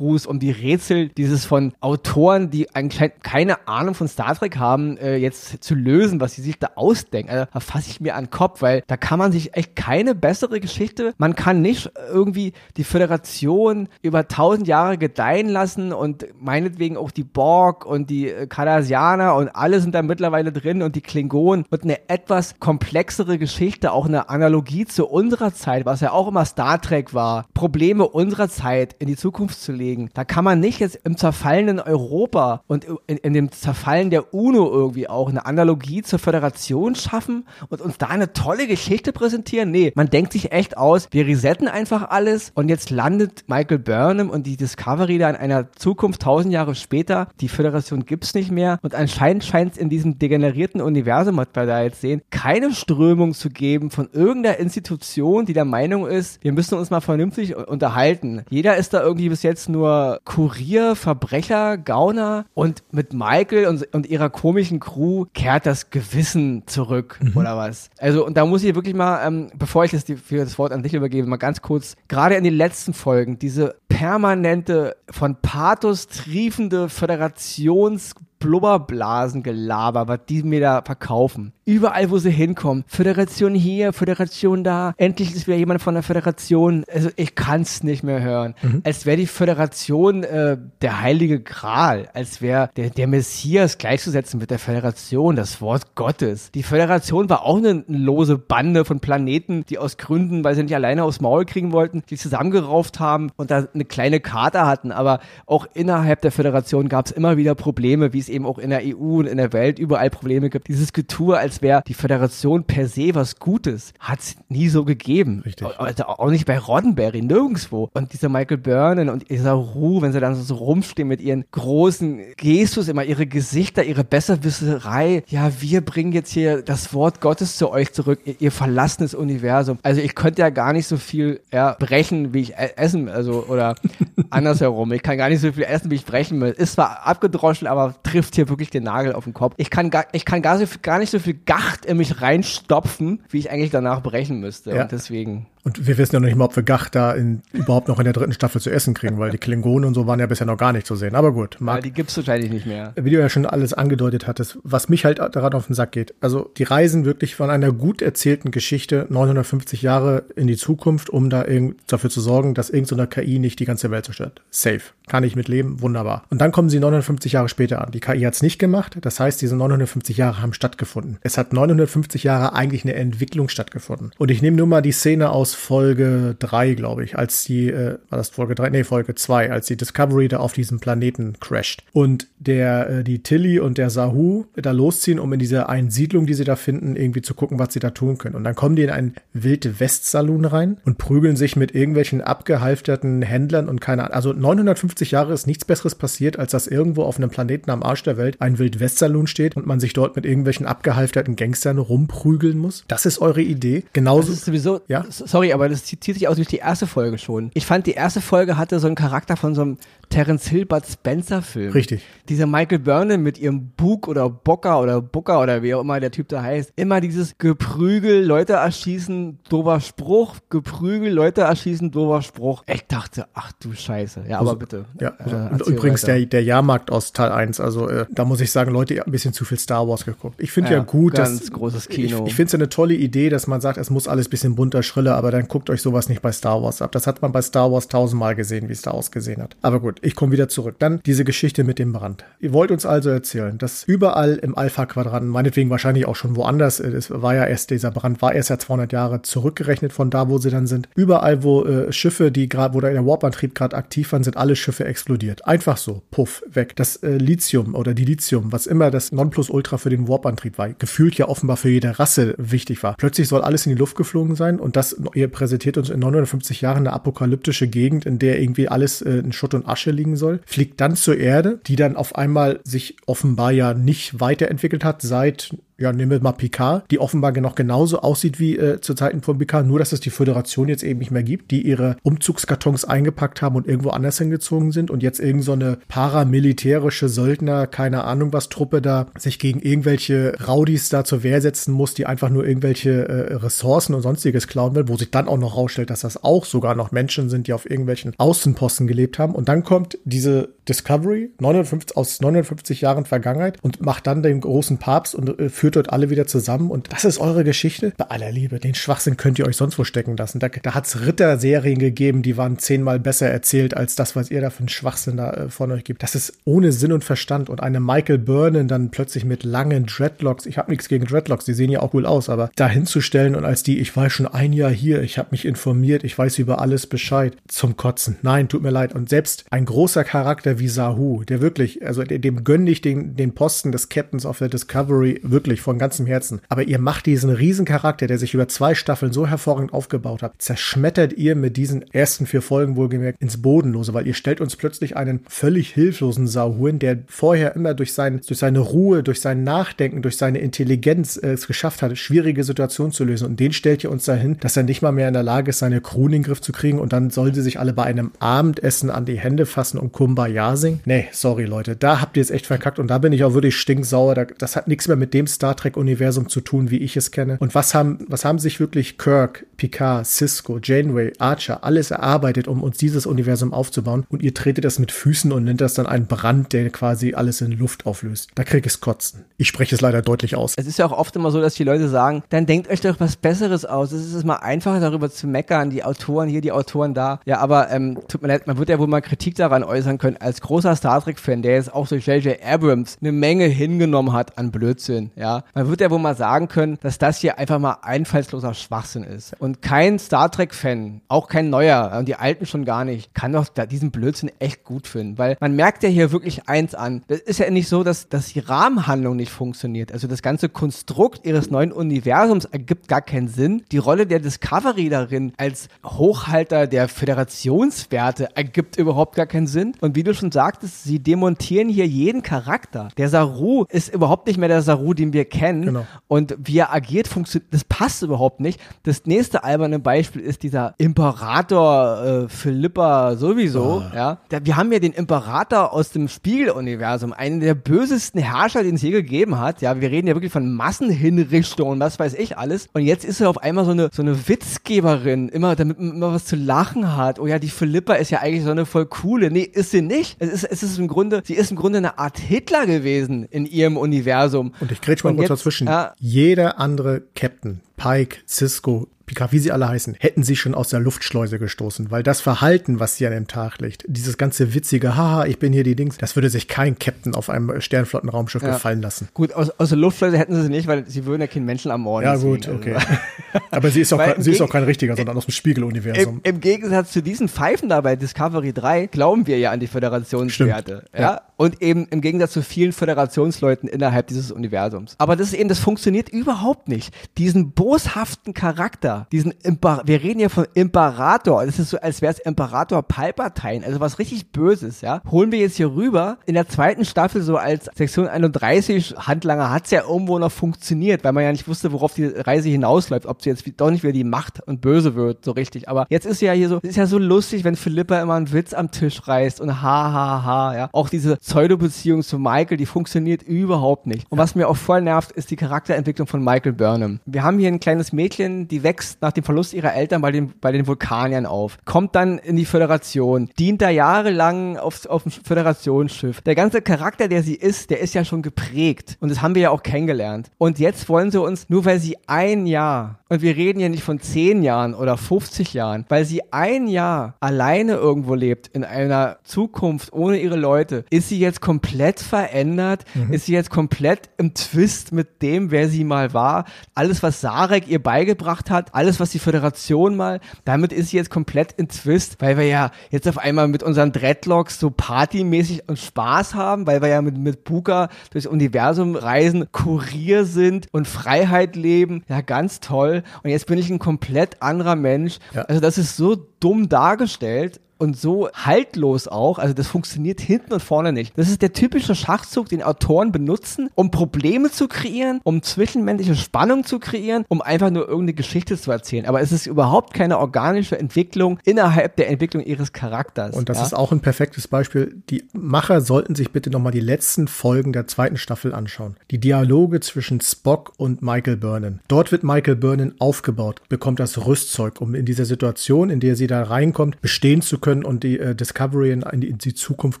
herumcruist, 0.02 0.26
um 0.26 0.38
die 0.38 0.50
Rätsel 0.50 1.08
dieses 1.08 1.44
von 1.44 1.72
Autoren, 1.80 2.50
die 2.50 2.74
eigentlich 2.74 3.12
keine 3.22 3.66
Ahnung 3.68 3.94
von 3.94 4.08
Star 4.08 4.34
Trek 4.34 4.56
haben, 4.56 4.96
äh, 4.98 5.16
jetzt 5.16 5.62
zu 5.62 5.74
lösen, 5.74 6.20
was 6.20 6.34
sie 6.34 6.42
sich 6.42 6.58
da 6.58 6.70
ausdenken. 6.74 7.30
Also, 7.30 7.46
da 7.52 7.60
fasse 7.60 7.90
ich 7.90 8.00
mir 8.00 8.16
an 8.16 8.24
den 8.24 8.30
Kopf, 8.30 8.62
weil 8.62 8.82
da 8.86 8.96
kann 8.96 9.18
man 9.18 9.32
sich 9.32 9.56
echt 9.56 9.76
keine 9.76 10.14
bessere 10.14 10.60
Geschichte. 10.60 11.14
Man 11.18 11.34
kann 11.34 11.62
nicht 11.62 11.90
irgendwie 12.12 12.52
die 12.76 12.84
Föderation 12.84 13.88
über 14.02 14.28
tausend 14.28 14.66
Jahre 14.66 14.98
gedeihen 14.98 15.48
lassen 15.48 15.92
und 15.92 16.26
meinetwegen 16.40 16.96
auch 16.96 17.10
die 17.10 17.24
Borg 17.24 17.86
und 17.86 18.10
die 18.10 18.28
äh, 18.28 18.46
Cardassianer 18.46 19.34
und 19.34 19.48
alle 19.48 19.80
sind 19.80 19.94
da 19.94 20.02
mittlerweile 20.02 20.52
drin 20.52 20.82
und 20.82 20.96
die 20.96 21.00
Klingonen 21.00 21.64
und 21.70 21.84
eine 21.84 22.08
etwas 22.08 22.58
komplexere 22.58 23.38
Geschichte, 23.38 23.92
auch 23.92 24.06
eine 24.06 24.28
Analogie 24.28 24.84
zu 24.84 25.06
unserer 25.06 25.54
Zeit, 25.54 25.86
was 25.86 26.00
ja 26.00 26.12
auch 26.12 26.28
immer 26.28 26.44
Star 26.44 26.80
Trek 26.80 27.14
war, 27.14 27.46
Probleme 27.54 28.08
unserer 28.08 28.48
Zeit 28.48 28.96
in 28.98 29.06
die 29.06 29.16
Zukunft 29.16 29.60
zu 29.60 29.72
legen. 29.72 29.91
Da 30.14 30.24
kann 30.24 30.44
man 30.44 30.60
nicht 30.60 30.80
jetzt 30.80 30.98
im 31.04 31.16
zerfallenen 31.16 31.80
Europa 31.80 32.62
und 32.66 32.86
in, 33.06 33.16
in 33.18 33.32
dem 33.32 33.52
Zerfallen 33.52 34.10
der 34.10 34.34
UNO 34.34 34.70
irgendwie 34.70 35.08
auch 35.08 35.28
eine 35.28 35.46
Analogie 35.46 36.02
zur 36.02 36.18
Föderation 36.18 36.94
schaffen 36.94 37.46
und 37.68 37.80
uns 37.80 37.98
da 37.98 38.06
eine 38.06 38.32
tolle 38.32 38.66
Geschichte 38.66 39.12
präsentieren. 39.12 39.70
Nee, 39.70 39.92
man 39.94 40.10
denkt 40.10 40.32
sich 40.32 40.52
echt 40.52 40.76
aus, 40.76 41.08
wir 41.10 41.26
resetten 41.26 41.68
einfach 41.68 42.10
alles 42.10 42.52
und 42.54 42.68
jetzt 42.68 42.90
landet 42.90 43.44
Michael 43.46 43.78
Burnham 43.78 44.30
und 44.30 44.46
die 44.46 44.56
Discovery 44.56 45.18
da 45.18 45.30
in 45.30 45.36
einer 45.36 45.72
Zukunft 45.72 46.22
tausend 46.22 46.52
Jahre 46.52 46.74
später. 46.74 47.28
Die 47.40 47.48
Föderation 47.48 48.04
gibt's 48.04 48.34
nicht 48.34 48.50
mehr 48.50 48.78
und 48.82 48.94
anscheinend 48.94 49.44
scheint 49.44 49.72
es 49.72 49.78
in 49.78 49.88
diesem 49.88 50.18
degenerierten 50.18 50.80
Universum, 50.80 51.36
was 51.36 51.48
wir 51.52 51.66
da 51.66 51.82
jetzt 51.82 52.00
sehen, 52.00 52.22
keine 52.30 52.72
Strömung 52.72 53.34
zu 53.34 53.50
geben 53.50 53.90
von 53.90 54.08
irgendeiner 54.12 54.58
Institution, 54.58 55.46
die 55.46 55.52
der 55.52 55.64
Meinung 55.64 56.06
ist, 56.06 56.42
wir 56.42 56.52
müssen 56.52 56.78
uns 56.78 56.90
mal 56.90 57.00
vernünftig 57.00 57.56
unterhalten. 57.56 58.44
Jeder 58.50 58.76
ist 58.76 58.94
da 58.94 59.02
irgendwie 59.02 59.28
bis 59.28 59.42
jetzt 59.42 59.68
nur 59.68 59.81
nur 59.82 60.20
Kurier, 60.24 60.94
Verbrecher, 60.94 61.76
Gauner 61.76 62.46
und 62.54 62.84
mit 62.92 63.12
Michael 63.12 63.66
und, 63.66 63.92
und 63.92 64.06
ihrer 64.06 64.30
komischen 64.30 64.78
Crew 64.78 65.26
kehrt 65.34 65.66
das 65.66 65.90
Gewissen 65.90 66.62
zurück 66.66 67.18
mhm. 67.20 67.36
oder 67.36 67.56
was. 67.56 67.90
Also 67.98 68.24
und 68.24 68.36
da 68.36 68.46
muss 68.46 68.62
ich 68.62 68.74
wirklich 68.74 68.94
mal, 68.94 69.26
ähm, 69.26 69.50
bevor 69.56 69.84
ich 69.84 69.90
das 69.90 70.04
die, 70.04 70.16
für 70.16 70.36
das 70.36 70.58
Wort 70.58 70.72
an 70.72 70.82
dich 70.82 70.94
übergebe, 70.94 71.26
mal 71.26 71.36
ganz 71.36 71.62
kurz, 71.62 71.96
gerade 72.06 72.36
in 72.36 72.44
den 72.44 72.54
letzten 72.54 72.94
Folgen, 72.94 73.38
diese 73.38 73.74
permanente, 73.88 74.96
von 75.10 75.36
Pathos 75.40 76.06
triefende 76.06 76.86
Föderations- 76.86 78.14
Blubberblasengelaber, 78.42 80.08
was 80.08 80.20
die 80.28 80.42
mir 80.42 80.60
da 80.60 80.82
verkaufen. 80.82 81.52
Überall, 81.64 82.10
wo 82.10 82.18
sie 82.18 82.30
hinkommen. 82.30 82.82
Föderation 82.88 83.54
hier, 83.54 83.92
Föderation 83.92 84.64
da. 84.64 84.94
Endlich 84.96 85.32
ist 85.32 85.46
wieder 85.46 85.56
jemand 85.56 85.80
von 85.80 85.94
der 85.94 86.02
Föderation. 86.02 86.84
Also 86.92 87.10
ich 87.14 87.36
kann 87.36 87.62
es 87.62 87.84
nicht 87.84 88.02
mehr 88.02 88.20
hören. 88.20 88.54
Mhm. 88.62 88.82
Als 88.84 89.06
wäre 89.06 89.16
die 89.16 89.28
Föderation 89.28 90.24
äh, 90.24 90.58
der 90.80 91.00
heilige 91.00 91.40
Gral. 91.40 92.08
Als 92.14 92.42
wäre 92.42 92.70
der, 92.76 92.90
der 92.90 93.06
Messias 93.06 93.78
gleichzusetzen 93.78 94.40
mit 94.40 94.50
der 94.50 94.58
Föderation, 94.58 95.36
das 95.36 95.60
Wort 95.60 95.94
Gottes. 95.94 96.50
Die 96.50 96.64
Föderation 96.64 97.30
war 97.30 97.42
auch 97.44 97.58
eine, 97.58 97.84
eine 97.86 97.98
lose 97.98 98.38
Bande 98.38 98.84
von 98.84 98.98
Planeten, 98.98 99.64
die 99.68 99.78
aus 99.78 99.98
Gründen, 99.98 100.42
weil 100.42 100.56
sie 100.56 100.64
nicht 100.64 100.74
alleine 100.74 101.04
aufs 101.04 101.20
Maul 101.20 101.44
kriegen 101.44 101.70
wollten, 101.70 102.02
die 102.10 102.16
zusammengerauft 102.16 102.98
haben 102.98 103.30
und 103.36 103.52
da 103.52 103.68
eine 103.72 103.84
kleine 103.84 104.18
Karte 104.18 104.66
hatten. 104.66 104.90
Aber 104.90 105.20
auch 105.46 105.68
innerhalb 105.74 106.22
der 106.22 106.32
Föderation 106.32 106.88
gab 106.88 107.06
es 107.06 107.12
immer 107.12 107.36
wieder 107.36 107.54
Probleme, 107.54 108.12
wie 108.12 108.18
es 108.18 108.31
eben 108.32 108.46
auch 108.46 108.58
in 108.58 108.70
der 108.70 108.82
EU 108.84 109.18
und 109.18 109.26
in 109.26 109.36
der 109.36 109.52
Welt 109.52 109.78
überall 109.78 110.10
Probleme 110.10 110.50
gibt. 110.50 110.68
Dieses 110.68 110.92
Getue, 110.92 111.38
als 111.38 111.62
wäre 111.62 111.82
die 111.86 111.94
Föderation 111.94 112.64
per 112.64 112.88
se 112.88 113.14
was 113.14 113.38
Gutes, 113.38 113.92
hat 114.00 114.20
es 114.20 114.36
nie 114.48 114.68
so 114.68 114.84
gegeben. 114.84 115.42
Richtig. 115.44 115.66
Also 115.78 116.04
auch 116.04 116.30
nicht 116.30 116.46
bei 116.46 116.58
Roddenberry, 116.58 117.22
nirgendwo. 117.22 117.90
Und 117.94 118.12
dieser 118.12 118.28
Michael 118.28 118.58
Byrne 118.58 119.12
und 119.12 119.28
dieser 119.30 119.52
Ruhe, 119.52 120.02
wenn 120.02 120.12
sie 120.12 120.20
dann 120.20 120.34
so 120.34 120.54
rumstehen 120.54 121.08
mit 121.08 121.20
ihren 121.20 121.44
großen 121.50 122.20
Gestus, 122.36 122.88
immer 122.88 123.04
ihre 123.04 123.26
Gesichter, 123.26 123.84
ihre 123.84 124.04
Besserwisserei. 124.04 125.22
Ja, 125.28 125.50
wir 125.60 125.80
bringen 125.80 126.12
jetzt 126.12 126.32
hier 126.32 126.62
das 126.62 126.94
Wort 126.94 127.20
Gottes 127.20 127.56
zu 127.56 127.70
euch 127.70 127.92
zurück, 127.92 128.20
ihr, 128.24 128.36
ihr 128.38 128.52
verlassenes 128.52 129.14
Universum. 129.14 129.78
Also 129.82 130.00
ich 130.00 130.14
könnte 130.14 130.42
ja 130.42 130.50
gar 130.50 130.72
nicht 130.72 130.86
so 130.86 130.96
viel 130.96 131.40
ja, 131.52 131.76
brechen, 131.78 132.34
wie 132.34 132.40
ich 132.40 132.52
e-, 132.52 132.76
essen, 132.76 133.08
also 133.08 133.44
oder 133.46 133.74
andersherum. 134.30 134.92
Ich 134.92 135.02
kann 135.02 135.18
gar 135.18 135.28
nicht 135.28 135.40
so 135.40 135.52
viel 135.52 135.64
essen, 135.64 135.90
wie 135.90 135.96
ich 135.96 136.04
brechen 136.04 136.40
will. 136.40 136.50
Ist 136.50 136.74
zwar 136.74 137.06
abgedroschen, 137.06 137.66
aber 137.66 137.94
trifft 138.02 138.21
trifft 138.22 138.36
hier 138.36 138.48
wirklich 138.48 138.70
den 138.70 138.84
Nagel 138.84 139.14
auf 139.14 139.24
den 139.24 139.34
Kopf. 139.34 139.54
Ich 139.56 139.68
kann 139.68 139.90
gar, 139.90 140.06
ich 140.12 140.24
kann 140.24 140.42
gar, 140.42 140.56
so, 140.56 140.64
gar 140.80 141.00
nicht 141.00 141.10
so 141.10 141.18
viel 141.18 141.34
Gacht 141.34 141.84
in 141.84 141.96
mich 141.96 142.22
reinstopfen, 142.22 143.20
wie 143.28 143.38
ich 143.38 143.50
eigentlich 143.50 143.70
danach 143.70 144.00
brechen 144.00 144.38
müsste. 144.38 144.70
Ja. 144.70 144.82
Und 144.82 144.92
deswegen. 144.92 145.46
Und 145.64 145.86
wir 145.86 145.96
wissen 145.96 146.14
ja 146.14 146.20
noch 146.20 146.26
nicht 146.26 146.36
mal, 146.36 146.46
ob 146.46 146.56
wir 146.56 146.62
Gach 146.64 146.88
da 146.88 147.12
in, 147.12 147.42
überhaupt 147.52 147.88
noch 147.88 147.98
in 147.98 148.04
der 148.04 148.12
dritten 148.12 148.32
Staffel 148.32 148.60
zu 148.60 148.70
essen 148.70 148.94
kriegen, 148.94 149.18
weil 149.18 149.30
die 149.30 149.38
Klingonen 149.38 149.86
und 149.86 149.94
so 149.94 150.06
waren 150.06 150.18
ja 150.18 150.26
bisher 150.26 150.46
noch 150.46 150.56
gar 150.56 150.72
nicht 150.72 150.86
zu 150.86 150.96
sehen. 150.96 151.14
Aber 151.14 151.32
gut. 151.32 151.56
Marc, 151.60 151.76
ja, 151.76 151.82
die 151.82 151.92
gibt's 151.92 152.16
wahrscheinlich 152.16 152.50
nicht 152.50 152.66
mehr. 152.66 152.92
Wie 152.96 153.10
du 153.10 153.18
ja 153.18 153.28
schon 153.28 153.46
alles 153.46 153.72
angedeutet 153.72 154.26
hattest, 154.26 154.58
was 154.64 154.88
mich 154.88 155.04
halt 155.04 155.18
daran 155.18 155.52
auf 155.54 155.66
den 155.66 155.74
Sack 155.74 155.92
geht. 155.92 156.14
Also, 156.20 156.50
die 156.56 156.64
reisen 156.64 157.04
wirklich 157.04 157.36
von 157.36 157.48
einer 157.48 157.72
gut 157.72 158.02
erzählten 158.02 158.50
Geschichte 158.50 159.06
950 159.08 159.82
Jahre 159.82 160.24
in 160.34 160.48
die 160.48 160.56
Zukunft, 160.56 161.10
um 161.10 161.30
da 161.30 161.44
dafür 161.86 162.10
zu 162.10 162.20
sorgen, 162.20 162.54
dass 162.54 162.70
irgendeine 162.70 163.06
KI 163.06 163.38
nicht 163.38 163.60
die 163.60 163.64
ganze 163.64 163.90
Welt 163.90 164.04
zerstört. 164.04 164.42
Safe. 164.50 164.82
Kann 165.08 165.24
ich 165.24 165.36
mitleben. 165.36 165.80
Wunderbar. 165.80 166.24
Und 166.30 166.40
dann 166.40 166.52
kommen 166.52 166.70
sie 166.70 166.80
950 166.80 167.32
Jahre 167.32 167.48
später 167.48 167.84
an. 167.84 167.92
Die 167.92 168.00
KI 168.00 168.22
hat's 168.22 168.42
nicht 168.42 168.58
gemacht. 168.58 168.96
Das 169.00 169.20
heißt, 169.20 169.40
diese 169.40 169.56
950 169.56 170.16
Jahre 170.16 170.42
haben 170.42 170.52
stattgefunden. 170.52 171.18
Es 171.22 171.38
hat 171.38 171.52
950 171.52 172.24
Jahre 172.24 172.54
eigentlich 172.54 172.84
eine 172.84 172.94
Entwicklung 172.94 173.48
stattgefunden. 173.48 174.12
Und 174.18 174.30
ich 174.30 174.42
nehme 174.42 174.56
nur 174.56 174.66
mal 174.66 174.82
die 174.82 174.92
Szene 174.92 175.30
aus 175.30 175.51
Folge 175.54 176.36
3, 176.38 176.74
glaube 176.74 177.04
ich, 177.04 177.16
als 177.16 177.44
die, 177.44 177.68
äh, 177.68 177.98
war 178.08 178.18
das 178.18 178.30
Folge 178.30 178.54
3? 178.54 178.70
Nee, 178.70 178.84
Folge 178.84 179.14
2, 179.14 179.50
als 179.50 179.66
die 179.66 179.76
Discovery 179.76 180.28
da 180.28 180.38
auf 180.38 180.52
diesem 180.52 180.80
Planeten 180.80 181.34
crasht. 181.40 181.82
Und 181.92 182.28
der, 182.38 182.90
äh, 182.90 183.04
die 183.04 183.22
Tilly 183.22 183.60
und 183.60 183.78
der 183.78 183.90
Sahu 183.90 184.46
da 184.54 184.72
losziehen, 184.72 185.18
um 185.18 185.32
in 185.32 185.38
diese 185.38 185.68
einen 185.68 185.90
Siedlung, 185.90 186.26
die 186.26 186.34
sie 186.34 186.44
da 186.44 186.56
finden, 186.56 186.96
irgendwie 186.96 187.22
zu 187.22 187.34
gucken, 187.34 187.58
was 187.58 187.72
sie 187.72 187.80
da 187.80 187.90
tun 187.90 188.18
können. 188.18 188.34
Und 188.34 188.44
dann 188.44 188.54
kommen 188.54 188.76
die 188.76 188.82
in 188.82 188.90
einen 188.90 189.14
Wilde 189.32 189.80
West-Saloon 189.80 190.44
rein 190.44 190.78
und 190.84 190.98
prügeln 190.98 191.36
sich 191.36 191.56
mit 191.56 191.74
irgendwelchen 191.74 192.20
abgehalfterten 192.20 193.22
Händlern 193.22 193.68
und 193.68 193.80
keine 193.80 194.04
Ahnung. 194.04 194.14
Also 194.14 194.32
950 194.32 195.10
Jahre 195.10 195.32
ist 195.32 195.46
nichts 195.46 195.64
Besseres 195.64 195.94
passiert, 195.94 196.38
als 196.38 196.52
dass 196.52 196.66
irgendwo 196.66 197.02
auf 197.04 197.16
einem 197.16 197.30
Planeten 197.30 197.70
am 197.70 197.82
Arsch 197.82 198.02
der 198.02 198.16
Welt 198.16 198.36
ein 198.40 198.58
Wild 198.58 198.80
West-Saloon 198.80 199.26
steht 199.26 199.56
und 199.56 199.66
man 199.66 199.80
sich 199.80 199.92
dort 199.92 200.16
mit 200.16 200.26
irgendwelchen 200.26 200.66
abgehalfterten 200.66 201.36
Gangstern 201.36 201.78
rumprügeln 201.78 202.58
muss. 202.58 202.84
Das 202.88 203.06
ist 203.06 203.20
eure 203.20 203.42
Idee. 203.42 203.84
Genauso. 203.92 204.28
Das 204.28 204.38
ist 204.38 204.44
sowieso, 204.44 204.80
ja? 204.88 205.04
sorry, 205.08 205.41
aber 205.50 205.68
das 205.68 205.84
zieht 205.84 206.04
sich 206.04 206.28
aus 206.28 206.36
durch 206.36 206.48
die 206.48 206.58
erste 206.58 206.86
Folge 206.86 207.18
schon. 207.18 207.50
Ich 207.54 207.66
fand, 207.66 207.86
die 207.86 207.92
erste 207.92 208.20
Folge 208.20 208.56
hatte 208.56 208.78
so 208.78 208.86
einen 208.86 208.96
Charakter 208.96 209.36
von 209.36 209.54
so 209.54 209.62
einem 209.62 209.78
Terence 210.12 210.46
Hill 210.46 210.66
Bud 210.66 210.84
Spencer 210.86 211.42
Film. 211.42 211.72
Richtig. 211.72 212.02
Dieser 212.28 212.46
Michael 212.46 212.80
Burnham 212.80 213.22
mit 213.22 213.38
ihrem 213.38 213.70
Bug 213.70 214.08
oder 214.08 214.28
Bocker 214.28 214.80
oder 214.80 215.00
Booker 215.00 215.40
oder 215.40 215.62
wie 215.62 215.74
auch 215.74 215.80
immer 215.80 215.98
der 216.00 216.10
Typ 216.10 216.28
da 216.28 216.42
heißt. 216.42 216.72
Immer 216.76 217.00
dieses 217.00 217.38
Geprügel, 217.38 218.24
Leute 218.24 218.54
erschießen, 218.54 219.38
dober 219.48 219.80
Spruch, 219.80 220.36
Geprügel, 220.50 221.10
Leute 221.10 221.42
erschießen, 221.42 221.90
dober 221.90 222.22
Spruch. 222.22 222.62
Ich 222.66 222.86
dachte, 222.86 223.26
ach 223.34 223.52
du 223.52 223.72
Scheiße. 223.72 224.24
Ja, 224.28 224.38
also, 224.38 224.50
aber 224.50 224.58
bitte. 224.58 224.84
Ja, 225.00 225.14
also, 225.18 225.36
äh, 225.36 225.48
und 225.50 225.66
übrigens 225.66 226.02
der, 226.02 226.24
der 226.26 226.44
Jahrmarkt 226.44 226.90
aus 226.90 227.12
Teil 227.12 227.32
1. 227.32 227.60
Also 227.60 227.88
äh, 227.88 228.06
da 228.10 228.24
muss 228.24 228.40
ich 228.40 228.52
sagen, 228.52 228.70
Leute, 228.70 228.94
ihr 228.94 229.00
habt 229.00 229.08
ein 229.08 229.12
bisschen 229.12 229.32
zu 229.32 229.44
viel 229.44 229.58
Star 229.58 229.88
Wars 229.88 230.04
geguckt. 230.04 230.40
Ich 230.40 230.52
finde 230.52 230.70
ja, 230.70 230.76
ja, 230.78 230.82
gut, 230.84 231.14
ganz 231.14 231.40
dass. 231.40 231.50
großes 231.50 231.88
Kino. 231.88 232.22
Ich, 232.22 232.28
ich 232.28 232.34
finde 232.34 232.48
es 232.48 232.54
eine 232.54 232.68
tolle 232.68 232.94
Idee, 232.94 233.30
dass 233.30 233.46
man 233.46 233.60
sagt, 233.60 233.78
es 233.78 233.90
muss 233.90 234.06
alles 234.08 234.28
ein 234.28 234.30
bisschen 234.30 234.54
bunter, 234.54 234.82
schriller, 234.82 235.16
aber 235.16 235.30
dann 235.32 235.48
guckt 235.48 235.70
euch 235.70 235.82
sowas 235.82 236.08
nicht 236.08 236.22
bei 236.22 236.32
Star 236.32 236.62
Wars 236.62 236.82
ab. 236.82 236.92
Das 236.92 237.06
hat 237.06 237.22
man 237.22 237.32
bei 237.32 237.42
Star 237.42 237.72
Wars 237.72 237.88
tausendmal 237.88 238.34
gesehen, 238.34 238.68
wie 238.68 238.72
es 238.72 238.82
da 238.82 238.92
ausgesehen 238.92 239.42
hat. 239.42 239.56
Aber 239.62 239.80
gut, 239.80 239.98
ich 240.02 240.14
komme 240.14 240.32
wieder 240.32 240.48
zurück. 240.48 240.76
Dann 240.78 241.00
diese 241.04 241.24
Geschichte 241.24 241.64
mit 241.64 241.78
dem 241.78 241.92
Brand. 241.92 242.24
Ihr 242.40 242.52
wollt 242.52 242.70
uns 242.70 242.86
also 242.86 243.10
erzählen, 243.10 243.58
dass 243.58 243.84
überall 243.84 244.36
im 244.36 244.56
Alpha-Quadranten, 244.56 245.28
meinetwegen 245.28 245.70
wahrscheinlich 245.70 246.06
auch 246.06 246.16
schon 246.16 246.36
woanders, 246.36 246.80
äh, 246.80 246.88
es 246.88 247.10
war 247.10 247.34
ja 247.34 247.44
erst, 247.46 247.70
dieser 247.70 247.90
Brand 247.90 248.22
war 248.22 248.34
erst 248.34 248.50
ja 248.50 248.58
200 248.58 248.92
Jahre 248.92 249.22
zurückgerechnet 249.22 249.92
von 249.92 250.10
da, 250.10 250.28
wo 250.28 250.38
sie 250.38 250.50
dann 250.50 250.66
sind. 250.66 250.88
Überall, 250.94 251.42
wo 251.42 251.64
äh, 251.64 251.92
Schiffe, 251.92 252.30
die 252.30 252.48
gerade, 252.48 252.74
wo 252.74 252.80
der 252.80 253.04
Warp-Antrieb 253.04 253.54
gerade 253.54 253.76
aktiv 253.76 254.12
waren, 254.12 254.24
sind 254.24 254.36
alle 254.36 254.56
Schiffe 254.56 254.84
explodiert. 254.84 255.46
Einfach 255.46 255.76
so, 255.76 256.02
puff, 256.10 256.42
weg. 256.50 256.76
Das 256.76 256.96
äh, 256.96 257.16
Lithium 257.16 257.74
oder 257.74 257.94
die 257.94 258.04
Lithium, 258.04 258.52
was 258.52 258.66
immer 258.66 258.90
das 258.90 259.12
Nonplusultra 259.12 259.78
für 259.78 259.90
den 259.90 260.08
Warp-Antrieb 260.08 260.58
war, 260.58 260.68
gefühlt 260.70 261.16
ja 261.16 261.28
offenbar 261.28 261.56
für 261.56 261.70
jede 261.70 261.98
Rasse 261.98 262.34
wichtig 262.38 262.82
war. 262.82 262.94
Plötzlich 262.96 263.28
soll 263.28 263.42
alles 263.42 263.66
in 263.66 263.72
die 263.72 263.78
Luft 263.78 263.96
geflogen 263.96 264.36
sein 264.36 264.60
und 264.60 264.76
das, 264.76 264.96
ihr 265.22 265.28
präsentiert 265.28 265.78
uns 265.78 265.90
in 265.90 266.00
950 266.00 266.60
Jahren 266.60 266.78
eine 266.78 266.92
apokalyptische 266.92 267.68
Gegend, 267.68 268.04
in 268.06 268.18
der 268.18 268.40
irgendwie 268.40 268.68
alles 268.68 269.00
äh, 269.02 269.18
in 269.18 269.32
Schutt 269.32 269.54
und 269.54 269.68
Asche 269.68 269.90
liegen 269.90 270.16
soll. 270.16 270.40
Fliegt 270.44 270.72
fliegt 270.72 270.80
dann 270.80 270.96
zur 270.96 271.18
Erde, 271.18 271.60
die 271.66 271.76
dann 271.76 271.96
auf 271.96 272.14
einmal 272.14 272.60
sich 272.64 272.96
offenbar 273.06 273.52
ja 273.52 273.74
nicht 273.74 274.20
weiterentwickelt 274.20 274.84
hat 274.84 275.02
seit 275.02 275.56
ja, 275.78 275.92
nehmen 275.92 276.10
wir 276.10 276.20
mal 276.20 276.32
Picard, 276.32 276.90
die 276.90 276.98
offenbar 276.98 277.32
noch 277.40 277.54
genauso 277.54 278.00
aussieht 278.00 278.38
wie 278.38 278.56
äh, 278.56 278.80
zu 278.80 278.94
Zeiten 278.94 279.22
von 279.22 279.38
Picard, 279.38 279.66
nur 279.66 279.78
dass 279.78 279.92
es 279.92 280.00
die 280.00 280.10
Föderation 280.10 280.68
jetzt 280.68 280.82
eben 280.84 280.98
nicht 280.98 281.10
mehr 281.10 281.22
gibt, 281.22 281.50
die 281.50 281.62
ihre 281.62 281.96
Umzugskartons 282.02 282.84
eingepackt 282.84 283.42
haben 283.42 283.56
und 283.56 283.66
irgendwo 283.66 283.90
anders 283.90 284.18
hingezogen 284.18 284.72
sind 284.72 284.90
und 284.90 285.02
jetzt 285.02 285.18
irgend 285.18 285.44
so 285.44 285.52
paramilitärische 285.88 287.08
Söldner, 287.08 287.66
keine 287.66 288.04
Ahnung 288.04 288.32
was 288.32 288.48
Truppe 288.48 288.80
da 288.80 289.06
sich 289.18 289.38
gegen 289.38 289.60
irgendwelche 289.60 290.34
Rowdies 290.46 290.88
da 290.88 291.04
zur 291.04 291.22
Wehr 291.22 291.40
setzen 291.40 291.72
muss, 291.72 291.94
die 291.94 292.06
einfach 292.06 292.30
nur 292.30 292.46
irgendwelche 292.46 293.08
äh, 293.08 293.34
Ressourcen 293.34 293.94
und 293.94 294.02
sonstiges 294.02 294.48
klauen 294.48 294.74
will, 294.74 294.88
wo 294.88 294.96
sich 294.96 295.10
dann 295.10 295.28
auch 295.28 295.38
noch 295.38 295.56
rausstellt, 295.56 295.90
dass 295.90 296.00
das 296.00 296.22
auch 296.22 296.44
sogar 296.44 296.74
noch 296.74 296.92
Menschen 296.92 297.28
sind, 297.28 297.46
die 297.46 297.52
auf 297.52 297.68
irgendwelchen 297.68 298.14
Außenposten 298.18 298.86
gelebt 298.86 299.18
haben. 299.18 299.34
Und 299.34 299.48
dann 299.48 299.62
kommt 299.62 299.98
diese 300.04 300.54
Discovery 300.68 301.30
59, 301.38 301.96
aus 301.96 302.20
59 302.20 302.80
Jahren 302.80 303.04
Vergangenheit 303.04 303.58
und 303.62 303.80
macht 303.80 304.06
dann 304.06 304.22
den 304.22 304.40
großen 304.40 304.78
Papst 304.78 305.14
und 305.14 305.38
äh, 305.38 305.48
führt 305.48 305.76
dort 305.76 305.92
alle 305.92 306.10
wieder 306.10 306.26
zusammen. 306.26 306.70
Und 306.70 306.92
das 306.92 307.04
ist 307.04 307.18
eure 307.18 307.44
Geschichte. 307.44 307.92
Bei 307.96 308.06
aller 308.06 308.30
Liebe, 308.30 308.58
den 308.58 308.74
Schwachsinn 308.74 309.16
könnt 309.16 309.38
ihr 309.38 309.46
euch 309.46 309.56
sonst 309.56 309.78
wo 309.78 309.84
stecken 309.84 310.16
lassen. 310.16 310.38
Da, 310.38 310.48
da 310.48 310.74
hat 310.74 310.86
es 310.86 311.04
Ritter-Serien 311.04 311.78
gegeben, 311.78 312.22
die 312.22 312.36
waren 312.36 312.58
zehnmal 312.58 313.00
besser 313.00 313.28
erzählt 313.28 313.76
als 313.76 313.96
das, 313.96 314.14
was 314.14 314.30
ihr 314.30 314.40
da 314.40 314.50
für 314.50 314.60
einen 314.60 314.68
Schwachsinn 314.68 315.16
da 315.16 315.32
äh, 315.32 315.48
von 315.48 315.72
euch 315.72 315.84
gibt. 315.84 316.02
Das 316.02 316.14
ist 316.14 316.34
ohne 316.44 316.72
Sinn 316.72 316.92
und 316.92 317.04
Verstand. 317.04 317.50
Und 317.50 317.62
eine 317.62 317.80
Michael 317.80 318.18
Byrne 318.18 318.64
dann 318.66 318.90
plötzlich 318.90 319.24
mit 319.24 319.42
langen 319.42 319.86
Dreadlocks. 319.86 320.46
Ich 320.46 320.58
habe 320.58 320.70
nichts 320.70 320.88
gegen 320.88 321.06
Dreadlocks, 321.06 321.44
die 321.44 321.54
sehen 321.54 321.70
ja 321.70 321.80
auch 321.80 321.94
cool 321.94 322.06
aus, 322.06 322.28
aber 322.28 322.50
da 322.56 322.68
hinzustellen 322.68 323.34
und 323.34 323.44
als 323.44 323.62
die, 323.62 323.78
ich 323.78 323.96
war 323.96 324.10
schon 324.10 324.26
ein 324.26 324.52
Jahr 324.52 324.70
hier, 324.70 325.02
ich 325.02 325.18
habe 325.18 325.28
mich 325.32 325.44
informiert, 325.44 326.04
ich 326.04 326.16
weiß 326.16 326.38
über 326.38 326.60
alles 326.60 326.86
Bescheid. 326.86 327.36
Zum 327.48 327.76
Kotzen. 327.76 328.16
Nein, 328.22 328.48
tut 328.48 328.62
mir 328.62 328.70
leid. 328.70 328.94
Und 328.94 329.08
selbst 329.08 329.44
ein 329.50 329.64
großer 329.64 330.04
Charakter 330.04 330.51
Charakter 330.52 330.58
wie 330.58 330.68
Sahu, 330.68 331.24
der 331.24 331.40
wirklich, 331.40 331.84
also 331.84 332.02
dem 332.02 332.44
gönne 332.44 332.70
ich 332.70 332.80
den, 332.80 333.16
den 333.16 333.34
Posten 333.34 333.72
des 333.72 333.88
Captains 333.88 334.26
of 334.26 334.38
the 334.38 334.48
Discovery 334.48 335.20
wirklich 335.22 335.60
von 335.60 335.78
ganzem 335.78 336.06
Herzen. 336.06 336.40
Aber 336.48 336.62
ihr 336.64 336.78
macht 336.78 337.06
diesen 337.06 337.30
Riesencharakter, 337.30 338.06
der 338.06 338.18
sich 338.18 338.34
über 338.34 338.48
zwei 338.48 338.74
Staffeln 338.74 339.12
so 339.12 339.26
hervorragend 339.26 339.72
aufgebaut 339.72 340.22
hat, 340.22 340.34
zerschmettert 340.38 341.14
ihr 341.14 341.34
mit 341.36 341.56
diesen 341.56 341.82
ersten 341.92 342.26
vier 342.26 342.42
Folgen 342.42 342.76
wohlgemerkt 342.76 343.20
ins 343.20 343.40
Bodenlose, 343.40 343.94
weil 343.94 344.06
ihr 344.06 344.14
stellt 344.14 344.40
uns 344.40 344.56
plötzlich 344.56 344.96
einen 344.96 345.20
völlig 345.28 345.70
hilflosen 345.70 346.26
Sahu 346.26 346.66
hin, 346.66 346.78
der 346.78 346.98
vorher 347.06 347.54
immer 347.56 347.74
durch, 347.74 347.92
sein, 347.92 348.20
durch 348.26 348.38
seine 348.38 348.60
Ruhe, 348.60 349.02
durch 349.02 349.20
sein 349.20 349.44
Nachdenken, 349.44 350.02
durch 350.02 350.16
seine 350.16 350.38
Intelligenz 350.38 351.16
äh, 351.16 351.32
es 351.32 351.46
geschafft 351.46 351.82
hat, 351.82 351.96
schwierige 351.96 352.44
Situationen 352.44 352.92
zu 352.92 353.04
lösen. 353.04 353.26
Und 353.26 353.40
den 353.40 353.52
stellt 353.52 353.84
ihr 353.84 353.90
uns 353.90 354.04
dahin, 354.04 354.38
dass 354.40 354.56
er 354.56 354.62
nicht 354.62 354.82
mal 354.82 354.92
mehr 354.92 355.08
in 355.08 355.14
der 355.14 355.22
Lage 355.22 355.50
ist, 355.50 355.58
seine 355.58 355.80
Crew 355.80 356.06
in 356.06 356.12
den 356.12 356.22
Griff 356.22 356.40
zu 356.40 356.52
kriegen 356.52 356.78
und 356.78 356.92
dann 356.92 357.10
soll 357.10 357.34
sie 357.34 357.42
sich 357.42 357.58
alle 357.58 357.72
bei 357.72 357.84
einem 357.84 358.12
Abendessen 358.18 358.90
an 358.90 359.04
die 359.04 359.18
Hände 359.18 359.46
fassen 359.46 359.78
und 359.78 359.92
Kumbaya 359.92 360.41
singen. 360.56 360.80
Nee, 360.84 361.08
sorry 361.12 361.44
Leute, 361.44 361.76
da 361.76 362.00
habt 362.00 362.16
ihr 362.16 362.22
es 362.22 362.30
echt 362.30 362.46
verkackt 362.46 362.78
und 362.78 362.88
da 362.88 362.98
bin 362.98 363.12
ich 363.12 363.24
auch 363.24 363.34
wirklich 363.34 363.56
stinksauer. 363.56 364.14
Das 364.14 364.56
hat 364.56 364.68
nichts 364.68 364.88
mehr 364.88 364.96
mit 364.96 365.14
dem 365.14 365.26
Star 365.26 365.56
Trek-Universum 365.56 366.28
zu 366.28 366.40
tun, 366.40 366.70
wie 366.70 366.78
ich 366.78 366.96
es 366.96 367.10
kenne. 367.10 367.36
Und 367.40 367.54
was 367.54 367.74
haben, 367.74 368.04
was 368.08 368.24
haben 368.24 368.38
sich 368.38 368.60
wirklich 368.60 368.98
Kirk, 368.98 369.46
Picard, 369.56 370.06
Cisco, 370.06 370.58
Janeway, 370.62 371.12
Archer, 371.18 371.64
alles 371.64 371.90
erarbeitet, 371.90 372.48
um 372.48 372.62
uns 372.62 372.76
dieses 372.78 373.06
Universum 373.06 373.52
aufzubauen 373.52 374.04
und 374.08 374.22
ihr 374.22 374.34
tretet 374.34 374.64
das 374.64 374.78
mit 374.78 374.92
Füßen 374.92 375.32
und 375.32 375.44
nennt 375.44 375.60
das 375.60 375.74
dann 375.74 375.86
einen 375.86 376.06
Brand, 376.06 376.52
der 376.52 376.68
quasi 376.70 377.14
alles 377.14 377.40
in 377.40 377.52
Luft 377.52 377.86
auflöst. 377.86 378.30
Da 378.34 378.44
krieg 378.44 378.66
ich 378.66 378.72
es 378.72 378.80
kotzen. 378.80 379.24
Ich 379.36 379.48
spreche 379.48 379.74
es 379.74 379.80
leider 379.80 380.02
deutlich 380.02 380.36
aus. 380.36 380.54
Es 380.56 380.66
ist 380.66 380.78
ja 380.78 380.86
auch 380.86 380.92
oft 380.92 381.14
immer 381.16 381.30
so, 381.30 381.40
dass 381.40 381.54
die 381.54 381.64
Leute 381.64 381.88
sagen, 381.88 382.22
dann 382.30 382.46
denkt 382.46 382.68
euch 382.70 382.80
doch 382.80 382.98
was 383.00 383.16
Besseres 383.16 383.64
aus. 383.64 383.92
Es 383.92 384.12
ist 384.12 384.24
mal 384.24 384.36
einfacher 384.36 384.80
darüber 384.80 385.10
zu 385.10 385.26
meckern, 385.26 385.70
die 385.70 385.84
Autoren 385.84 386.28
hier, 386.28 386.40
die 386.40 386.52
Autoren 386.52 386.94
da. 386.94 387.20
Ja, 387.24 387.38
aber 387.38 387.70
ähm, 387.70 387.98
tut 388.08 388.22
mir 388.22 388.28
leid, 388.28 388.46
man 388.46 388.58
wird 388.58 388.68
ja 388.68 388.78
wohl 388.78 388.86
mal 388.86 389.00
Kritik 389.00 389.34
daran 389.36 389.64
äußern 389.64 389.98
können, 389.98 390.16
als 390.32 390.40
großer 390.40 390.74
Star 390.76 391.02
Trek-Fan, 391.02 391.42
der 391.42 391.56
jetzt 391.56 391.74
auch 391.74 391.86
durch 391.86 392.06
J.J. 392.06 392.42
Abrams 392.42 392.96
eine 393.02 393.12
Menge 393.12 393.44
hingenommen 393.44 394.14
hat 394.14 394.38
an 394.38 394.50
Blödsinn, 394.50 395.10
ja. 395.14 395.44
Man 395.54 395.68
wird 395.68 395.82
ja 395.82 395.90
wohl 395.90 395.98
mal 395.98 396.16
sagen 396.16 396.48
können, 396.48 396.78
dass 396.80 396.96
das 396.96 397.18
hier 397.18 397.38
einfach 397.38 397.58
mal 397.58 397.76
einfallsloser 397.82 398.54
Schwachsinn 398.54 399.04
ist. 399.04 399.34
Und 399.38 399.60
kein 399.60 399.98
Star 399.98 400.30
Trek-Fan, 400.30 401.02
auch 401.08 401.28
kein 401.28 401.50
neuer, 401.50 401.94
und 401.98 402.08
die 402.08 402.14
alten 402.14 402.46
schon 402.46 402.64
gar 402.64 402.86
nicht, 402.86 403.14
kann 403.14 403.34
doch 403.34 403.48
diesen 403.48 403.90
Blödsinn 403.90 404.30
echt 404.38 404.64
gut 404.64 404.86
finden, 404.86 405.18
weil 405.18 405.36
man 405.38 405.54
merkt 405.54 405.82
ja 405.82 405.90
hier 405.90 406.12
wirklich 406.12 406.48
eins 406.48 406.74
an. 406.74 407.02
Das 407.08 407.20
ist 407.20 407.38
ja 407.38 407.50
nicht 407.50 407.68
so, 407.68 407.84
dass, 407.84 408.08
dass 408.08 408.32
die 408.32 408.40
Rahmenhandlung 408.40 409.16
nicht 409.16 409.32
funktioniert. 409.32 409.92
Also 409.92 410.08
das 410.08 410.22
ganze 410.22 410.48
Konstrukt 410.48 411.26
ihres 411.26 411.50
neuen 411.50 411.72
Universums 411.72 412.46
ergibt 412.46 412.88
gar 412.88 413.02
keinen 413.02 413.28
Sinn. 413.28 413.64
Die 413.70 413.76
Rolle 413.76 414.06
der 414.06 414.20
Discovery 414.20 414.88
darin 414.88 415.34
als 415.36 415.68
Hochhalter 415.84 416.66
der 416.66 416.88
Föderationswerte 416.88 418.34
ergibt 418.34 418.78
überhaupt 418.78 419.14
gar 419.14 419.26
keinen 419.26 419.46
Sinn. 419.46 419.74
Und 419.82 419.94
wie 419.94 420.02
du 420.02 420.14
schon 420.14 420.21
sagtest, 420.30 420.84
sie 420.84 420.98
demontieren 420.98 421.68
hier 421.68 421.86
jeden 421.86 422.22
Charakter. 422.22 422.88
Der 422.96 423.08
Saru 423.08 423.64
ist 423.68 423.92
überhaupt 423.92 424.26
nicht 424.26 424.38
mehr 424.38 424.48
der 424.48 424.62
Saru, 424.62 424.94
den 424.94 425.12
wir 425.12 425.24
kennen. 425.24 425.62
Genau. 425.62 425.86
Und 426.08 426.36
wie 426.38 426.58
er 426.58 426.72
agiert, 426.72 427.08
funktioniert, 427.08 427.52
das 427.52 427.64
passt 427.64 428.02
überhaupt 428.02 428.40
nicht. 428.40 428.60
Das 428.82 429.06
nächste 429.06 429.44
alberne 429.44 429.78
Beispiel 429.78 430.22
ist 430.22 430.42
dieser 430.42 430.74
Imperator 430.78 432.04
äh, 432.04 432.28
Philippa 432.28 433.16
sowieso. 433.16 433.82
Oh. 433.82 433.94
Ja, 433.94 434.18
wir 434.42 434.56
haben 434.56 434.72
ja 434.72 434.78
den 434.78 434.92
Imperator 434.92 435.72
aus 435.72 435.90
dem 435.90 436.08
Spiegeluniversum, 436.08 437.12
einen 437.12 437.40
der 437.40 437.54
bösesten 437.54 438.20
Herrscher, 438.20 438.62
den 438.62 438.74
es 438.76 438.82
je 438.82 438.90
gegeben 438.90 439.38
hat. 439.38 439.62
Ja, 439.62 439.80
wir 439.80 439.90
reden 439.90 440.08
ja 440.08 440.14
wirklich 440.14 440.32
von 440.32 440.52
Massenhinrichtungen 440.52 441.74
und 441.74 441.80
was 441.80 441.98
weiß 441.98 442.14
ich 442.14 442.36
alles. 442.38 442.68
Und 442.72 442.82
jetzt 442.82 443.04
ist 443.04 443.20
er 443.20 443.30
auf 443.30 443.38
einmal 443.38 443.64
so 443.64 443.70
eine 443.70 443.90
so 443.92 444.02
eine 444.02 444.28
Witzgeberin, 444.28 445.28
immer 445.28 445.56
damit 445.56 445.78
man 445.78 445.92
immer 445.92 446.12
was 446.12 446.24
zu 446.24 446.36
lachen 446.36 446.96
hat. 446.96 447.18
Oh 447.18 447.26
ja, 447.26 447.38
die 447.38 447.48
Philippa 447.48 447.94
ist 447.94 448.10
ja 448.10 448.20
eigentlich 448.20 448.44
so 448.44 448.50
eine 448.50 448.66
voll 448.66 448.86
coole. 448.86 449.30
Nee, 449.30 449.42
ist 449.42 449.70
sie 449.70 449.82
nicht. 449.82 450.11
Es 450.18 450.30
ist, 450.30 450.44
es 450.44 450.62
ist 450.62 450.78
im 450.78 450.88
Grunde, 450.88 451.22
sie 451.24 451.34
ist 451.34 451.50
im 451.50 451.56
Grunde 451.56 451.78
eine 451.78 451.98
Art 451.98 452.18
Hitler 452.18 452.66
gewesen 452.66 453.24
in 453.24 453.46
ihrem 453.46 453.76
Universum. 453.76 454.54
Und 454.60 454.72
ich 454.72 454.80
grätsch 454.80 455.04
mal 455.04 455.14
kurz 455.14 455.28
dazwischen. 455.28 455.66
Ja, 455.66 455.94
Jeder 455.98 456.58
andere 456.58 457.02
Captain, 457.14 457.60
Pike, 457.82 458.18
Cisco, 458.28 458.86
Picard, 459.06 459.32
wie 459.32 459.38
sie 459.38 459.52
alle 459.52 459.68
heißen, 459.68 459.96
hätten 459.98 460.22
sie 460.22 460.36
schon 460.36 460.54
aus 460.54 460.68
der 460.68 460.80
Luftschleuse 460.80 461.38
gestoßen, 461.38 461.90
weil 461.90 462.02
das 462.02 462.20
Verhalten, 462.20 462.80
was 462.80 462.96
sie 462.96 463.06
an 463.06 463.12
dem 463.12 463.26
Tag 463.26 463.58
legt, 463.58 463.84
dieses 463.86 464.16
ganze 464.16 464.54
witzige, 464.54 464.96
haha, 464.96 465.26
ich 465.26 465.38
bin 465.38 465.52
hier 465.52 465.64
die 465.64 465.74
Dings, 465.74 465.98
das 465.98 466.16
würde 466.16 466.30
sich 466.30 466.48
kein 466.48 466.78
Captain 466.78 467.14
auf 467.14 467.28
einem 467.28 467.60
Sternflottenraumschiff 467.60 468.42
ja. 468.42 468.52
gefallen 468.52 468.80
lassen. 468.80 469.08
Gut, 469.12 469.32
aus, 469.32 469.50
aus 469.50 469.70
der 469.70 469.78
Luftschleuse 469.78 470.18
hätten 470.18 470.34
sie 470.34 470.42
sie 470.42 470.48
nicht, 470.48 470.66
weil 470.66 470.86
sie 470.88 471.04
würden 471.04 471.20
ja 471.20 471.26
keinen 471.26 471.44
Menschen 471.44 471.70
ermorden. 471.70 472.08
Ja, 472.08 472.16
gut, 472.16 472.44
ziehen, 472.44 472.56
okay. 472.56 472.74
Also. 472.74 472.86
Aber 473.50 473.70
sie 473.70 473.80
ist 473.80 473.92
auch, 473.92 473.98
kein, 473.98 474.22
sie 474.22 474.32
ist 474.32 474.40
auch 474.40 474.50
kein 474.50 474.64
richtiger, 474.64 474.96
sondern 474.96 475.16
aus 475.16 475.26
dem 475.26 475.32
Spiegeluniversum. 475.32 476.20
Im, 476.22 476.34
Im 476.34 476.40
Gegensatz 476.40 476.92
zu 476.92 477.02
diesen 477.02 477.28
Pfeifen 477.28 477.68
da 477.68 477.80
bei 477.80 477.96
Discovery 477.96 478.52
3 478.52 478.86
glauben 478.86 479.26
wir 479.26 479.38
ja 479.38 479.50
an 479.50 479.60
die 479.60 479.66
Föderationswerte. 479.66 480.84
Ja? 480.94 481.00
ja. 481.00 481.20
Und 481.36 481.60
eben 481.60 481.86
im 481.88 482.00
Gegensatz 482.00 482.32
zu 482.32 482.42
vielen 482.42 482.72
Föderationsleuten 482.72 483.68
innerhalb 483.68 484.06
dieses 484.06 484.30
Universums. 484.30 484.94
Aber 484.98 485.16
das 485.16 485.28
ist 485.28 485.34
eben, 485.34 485.48
das 485.48 485.58
funktioniert 485.58 486.08
überhaupt 486.08 486.68
nicht. 486.68 486.94
Diesen 487.18 487.52
boshaften 487.72 488.34
Charakter, 488.34 489.06
diesen 489.12 489.32
Imper 489.42 489.80
wir 489.86 490.02
reden 490.02 490.18
hier 490.18 490.28
von 490.28 490.46
Imperator, 490.52 491.46
das 491.46 491.58
ist 491.58 491.70
so, 491.70 491.78
als 491.78 492.02
wäre 492.02 492.12
es 492.12 492.18
Imperator 492.18 492.82
Palpatine, 492.82 493.64
also 493.64 493.80
was 493.80 493.98
richtig 493.98 494.30
Böses, 494.30 494.82
ja. 494.82 495.00
Holen 495.10 495.32
wir 495.32 495.38
jetzt 495.38 495.56
hier 495.56 495.74
rüber, 495.74 496.18
in 496.26 496.34
der 496.34 496.46
zweiten 496.46 496.84
Staffel 496.84 497.22
so 497.22 497.38
als 497.38 497.70
Sektion 497.74 498.08
31 498.08 498.96
Handlanger 498.98 499.50
hat 499.50 499.64
es 499.64 499.70
ja 499.70 499.84
irgendwo 499.88 500.18
noch 500.18 500.30
funktioniert, 500.30 501.02
weil 501.02 501.12
man 501.12 501.24
ja 501.24 501.32
nicht 501.32 501.48
wusste, 501.48 501.72
worauf 501.72 501.94
die 501.94 502.04
Reise 502.04 502.50
hinausläuft, 502.50 503.06
ob 503.06 503.22
sie 503.22 503.30
jetzt 503.30 503.42
doch 503.56 503.70
nicht 503.70 503.82
wieder 503.82 503.94
die 503.94 504.04
Macht 504.04 504.46
und 504.46 504.60
böse 504.60 504.94
wird, 504.94 505.24
so 505.24 505.30
richtig. 505.30 505.70
Aber 505.70 505.86
jetzt 505.88 506.04
ist 506.04 506.20
ja 506.20 506.32
hier 506.32 506.50
so, 506.50 506.58
ist 506.58 506.76
ja 506.76 506.86
so 506.86 506.98
lustig, 506.98 507.42
wenn 507.42 507.56
Philippa 507.56 508.02
immer 508.02 508.16
einen 508.16 508.32
Witz 508.32 508.52
am 508.52 508.70
Tisch 508.70 509.08
reißt 509.08 509.40
und 509.40 509.62
ha, 509.62 509.92
ha, 509.92 510.24
ha, 510.26 510.54
ja. 510.54 510.68
Auch 510.72 510.90
diese 510.90 511.16
Pseudo-Beziehung 511.16 512.02
zu 512.02 512.18
Michael, 512.18 512.58
die 512.58 512.66
funktioniert 512.66 513.22
überhaupt 513.22 513.86
nicht. 513.86 514.06
Und 514.10 514.18
was 514.18 514.34
mir 514.34 514.50
auch 514.50 514.58
voll 514.58 514.82
nervt, 514.82 515.12
ist 515.12 515.30
die 515.30 515.36
Charakterentwicklung 515.36 516.06
von 516.06 516.22
Michael 516.22 516.52
Burnham. 516.52 517.00
Wir 517.06 517.22
haben 517.22 517.38
hier 517.38 517.48
ein 517.48 517.61
kleines 517.62 517.92
Mädchen, 517.92 518.48
die 518.48 518.62
wächst 518.62 519.00
nach 519.00 519.12
dem 519.12 519.24
Verlust 519.24 519.54
ihrer 519.54 519.74
Eltern 519.74 520.02
bei 520.02 520.10
den, 520.10 520.34
bei 520.40 520.52
den 520.52 520.66
Vulkaniern 520.66 521.24
auf, 521.24 521.58
kommt 521.64 521.94
dann 521.94 522.18
in 522.18 522.36
die 522.36 522.44
Föderation, 522.44 523.30
dient 523.38 523.62
da 523.62 523.70
jahrelang 523.70 524.58
auf, 524.58 524.84
auf 524.86 525.04
dem 525.04 525.12
Föderationsschiff. 525.12 526.20
Der 526.20 526.34
ganze 526.34 526.60
Charakter, 526.60 527.08
der 527.08 527.22
sie 527.22 527.34
ist, 527.34 527.70
der 527.70 527.80
ist 527.80 527.94
ja 527.94 528.04
schon 528.04 528.22
geprägt. 528.22 528.98
Und 529.00 529.10
das 529.10 529.22
haben 529.22 529.34
wir 529.34 529.42
ja 529.42 529.50
auch 529.50 529.62
kennengelernt. 529.62 530.30
Und 530.38 530.58
jetzt 530.58 530.88
wollen 530.88 531.10
sie 531.10 531.20
uns, 531.20 531.48
nur 531.48 531.64
weil 531.64 531.78
sie 531.78 531.96
ein 532.06 532.46
Jahr 532.46 532.98
und 533.12 533.20
wir 533.20 533.36
reden 533.36 533.60
ja 533.60 533.68
nicht 533.68 533.82
von 533.82 534.00
10 534.00 534.42
Jahren 534.42 534.72
oder 534.72 534.96
50 534.96 535.52
Jahren, 535.52 535.84
weil 535.90 536.06
sie 536.06 536.32
ein 536.32 536.66
Jahr 536.66 537.16
alleine 537.20 537.74
irgendwo 537.74 538.14
lebt 538.14 538.48
in 538.48 538.64
einer 538.64 539.18
Zukunft 539.22 539.92
ohne 539.92 540.18
ihre 540.18 540.36
Leute. 540.36 540.86
Ist 540.88 541.10
sie 541.10 541.18
jetzt 541.18 541.42
komplett 541.42 542.00
verändert? 542.00 542.86
Mhm. 542.94 543.12
Ist 543.12 543.26
sie 543.26 543.34
jetzt 543.34 543.50
komplett 543.50 544.08
im 544.16 544.32
Twist 544.32 544.92
mit 544.92 545.20
dem, 545.20 545.50
wer 545.50 545.68
sie 545.68 545.84
mal 545.84 546.14
war? 546.14 546.46
Alles, 546.74 547.02
was 547.02 547.20
Sarek 547.42 547.66
ihr 547.66 547.82
beigebracht 547.82 548.50
hat, 548.50 548.72
alles, 548.72 549.00
was 549.00 549.10
die 549.10 549.18
Föderation 549.18 549.96
mal, 549.96 550.20
damit 550.44 550.72
ist 550.72 550.90
sie 550.90 550.96
jetzt 550.96 551.10
komplett 551.10 551.54
im 551.56 551.68
Twist, 551.68 552.16
weil 552.20 552.36
wir 552.36 552.46
ja 552.46 552.70
jetzt 552.90 553.08
auf 553.08 553.18
einmal 553.18 553.48
mit 553.48 553.64
unseren 553.64 553.90
Dreadlocks 553.90 554.60
so 554.60 554.70
partymäßig 554.70 555.68
und 555.68 555.76
Spaß 555.76 556.34
haben, 556.34 556.68
weil 556.68 556.80
wir 556.82 556.88
ja 556.88 557.02
mit, 557.02 557.18
mit 557.18 557.42
Buka 557.42 557.88
durchs 558.12 558.28
Universum 558.28 558.94
reisen, 558.94 559.50
Kurier 559.50 560.24
sind 560.24 560.68
und 560.70 560.86
Freiheit 560.86 561.56
leben. 561.56 562.04
Ja, 562.08 562.20
ganz 562.20 562.60
toll 562.60 563.02
und 563.24 563.30
jetzt 563.30 563.46
bin 563.46 563.58
ich 563.58 563.68
ein 563.70 563.80
komplett 563.80 564.40
anderer 564.40 564.76
Mensch. 564.76 565.18
Ja. 565.34 565.42
Also 565.42 565.60
das 565.60 565.78
ist 565.78 565.96
so 565.96 566.14
dumm 566.38 566.68
dargestellt 566.68 567.60
und 567.82 567.98
so 567.98 568.28
haltlos 568.32 569.08
auch. 569.08 569.40
Also 569.40 569.54
das 569.54 569.66
funktioniert 569.66 570.20
hinten 570.20 570.52
und 570.52 570.62
vorne 570.62 570.92
nicht. 570.92 571.18
Das 571.18 571.28
ist 571.28 571.42
der 571.42 571.52
typische 571.52 571.96
Schachzug, 571.96 572.48
den 572.48 572.62
Autoren 572.62 573.10
benutzen, 573.10 573.70
um 573.74 573.90
Probleme 573.90 574.52
zu 574.52 574.68
kreieren, 574.68 575.20
um 575.24 575.42
zwischenmenschliche 575.42 576.14
Spannung 576.14 576.64
zu 576.64 576.78
kreieren, 576.78 577.24
um 577.26 577.42
einfach 577.42 577.70
nur 577.70 577.88
irgendeine 577.88 578.14
Geschichte 578.14 578.56
zu 578.56 578.70
erzählen. 578.70 579.06
Aber 579.06 579.20
es 579.20 579.32
ist 579.32 579.46
überhaupt 579.46 579.94
keine 579.94 580.18
organische 580.18 580.78
Entwicklung 580.78 581.40
innerhalb 581.44 581.96
der 581.96 582.08
Entwicklung 582.08 582.44
ihres 582.44 582.72
Charakters. 582.72 583.34
Und 583.34 583.48
das 583.48 583.58
ja? 583.58 583.64
ist 583.64 583.74
auch 583.74 583.90
ein 583.90 583.98
perfektes 583.98 584.46
Beispiel. 584.46 585.02
Die 585.10 585.24
Macher 585.32 585.80
sollten 585.80 586.14
sich 586.14 586.30
bitte 586.30 586.50
nochmal 586.50 586.72
die 586.72 586.78
letzten 586.78 587.26
Folgen 587.26 587.72
der 587.72 587.88
zweiten 587.88 588.16
Staffel 588.16 588.54
anschauen. 588.54 588.96
Die 589.10 589.18
Dialoge 589.18 589.80
zwischen 589.80 590.20
Spock 590.20 590.72
und 590.76 591.02
Michael 591.02 591.36
Burnham. 591.36 591.80
Dort 591.88 592.12
wird 592.12 592.22
Michael 592.22 592.54
Burnham 592.54 592.94
aufgebaut, 593.00 593.60
bekommt 593.68 593.98
das 593.98 594.24
Rüstzeug, 594.24 594.80
um 594.80 594.94
in 594.94 595.04
dieser 595.04 595.24
Situation, 595.24 595.90
in 595.90 595.98
der 595.98 596.14
sie 596.14 596.28
da 596.28 596.44
reinkommt, 596.44 597.00
bestehen 597.00 597.42
zu 597.42 597.58
können 597.58 597.71
können 597.72 597.84
und 597.84 598.02
die 598.02 598.18
äh, 598.18 598.34
Discovery 598.34 598.92
in, 598.92 599.02
in, 599.02 599.20
die, 599.20 599.28
in, 599.28 599.38
die, 599.38 599.54
Zukunft 599.54 600.00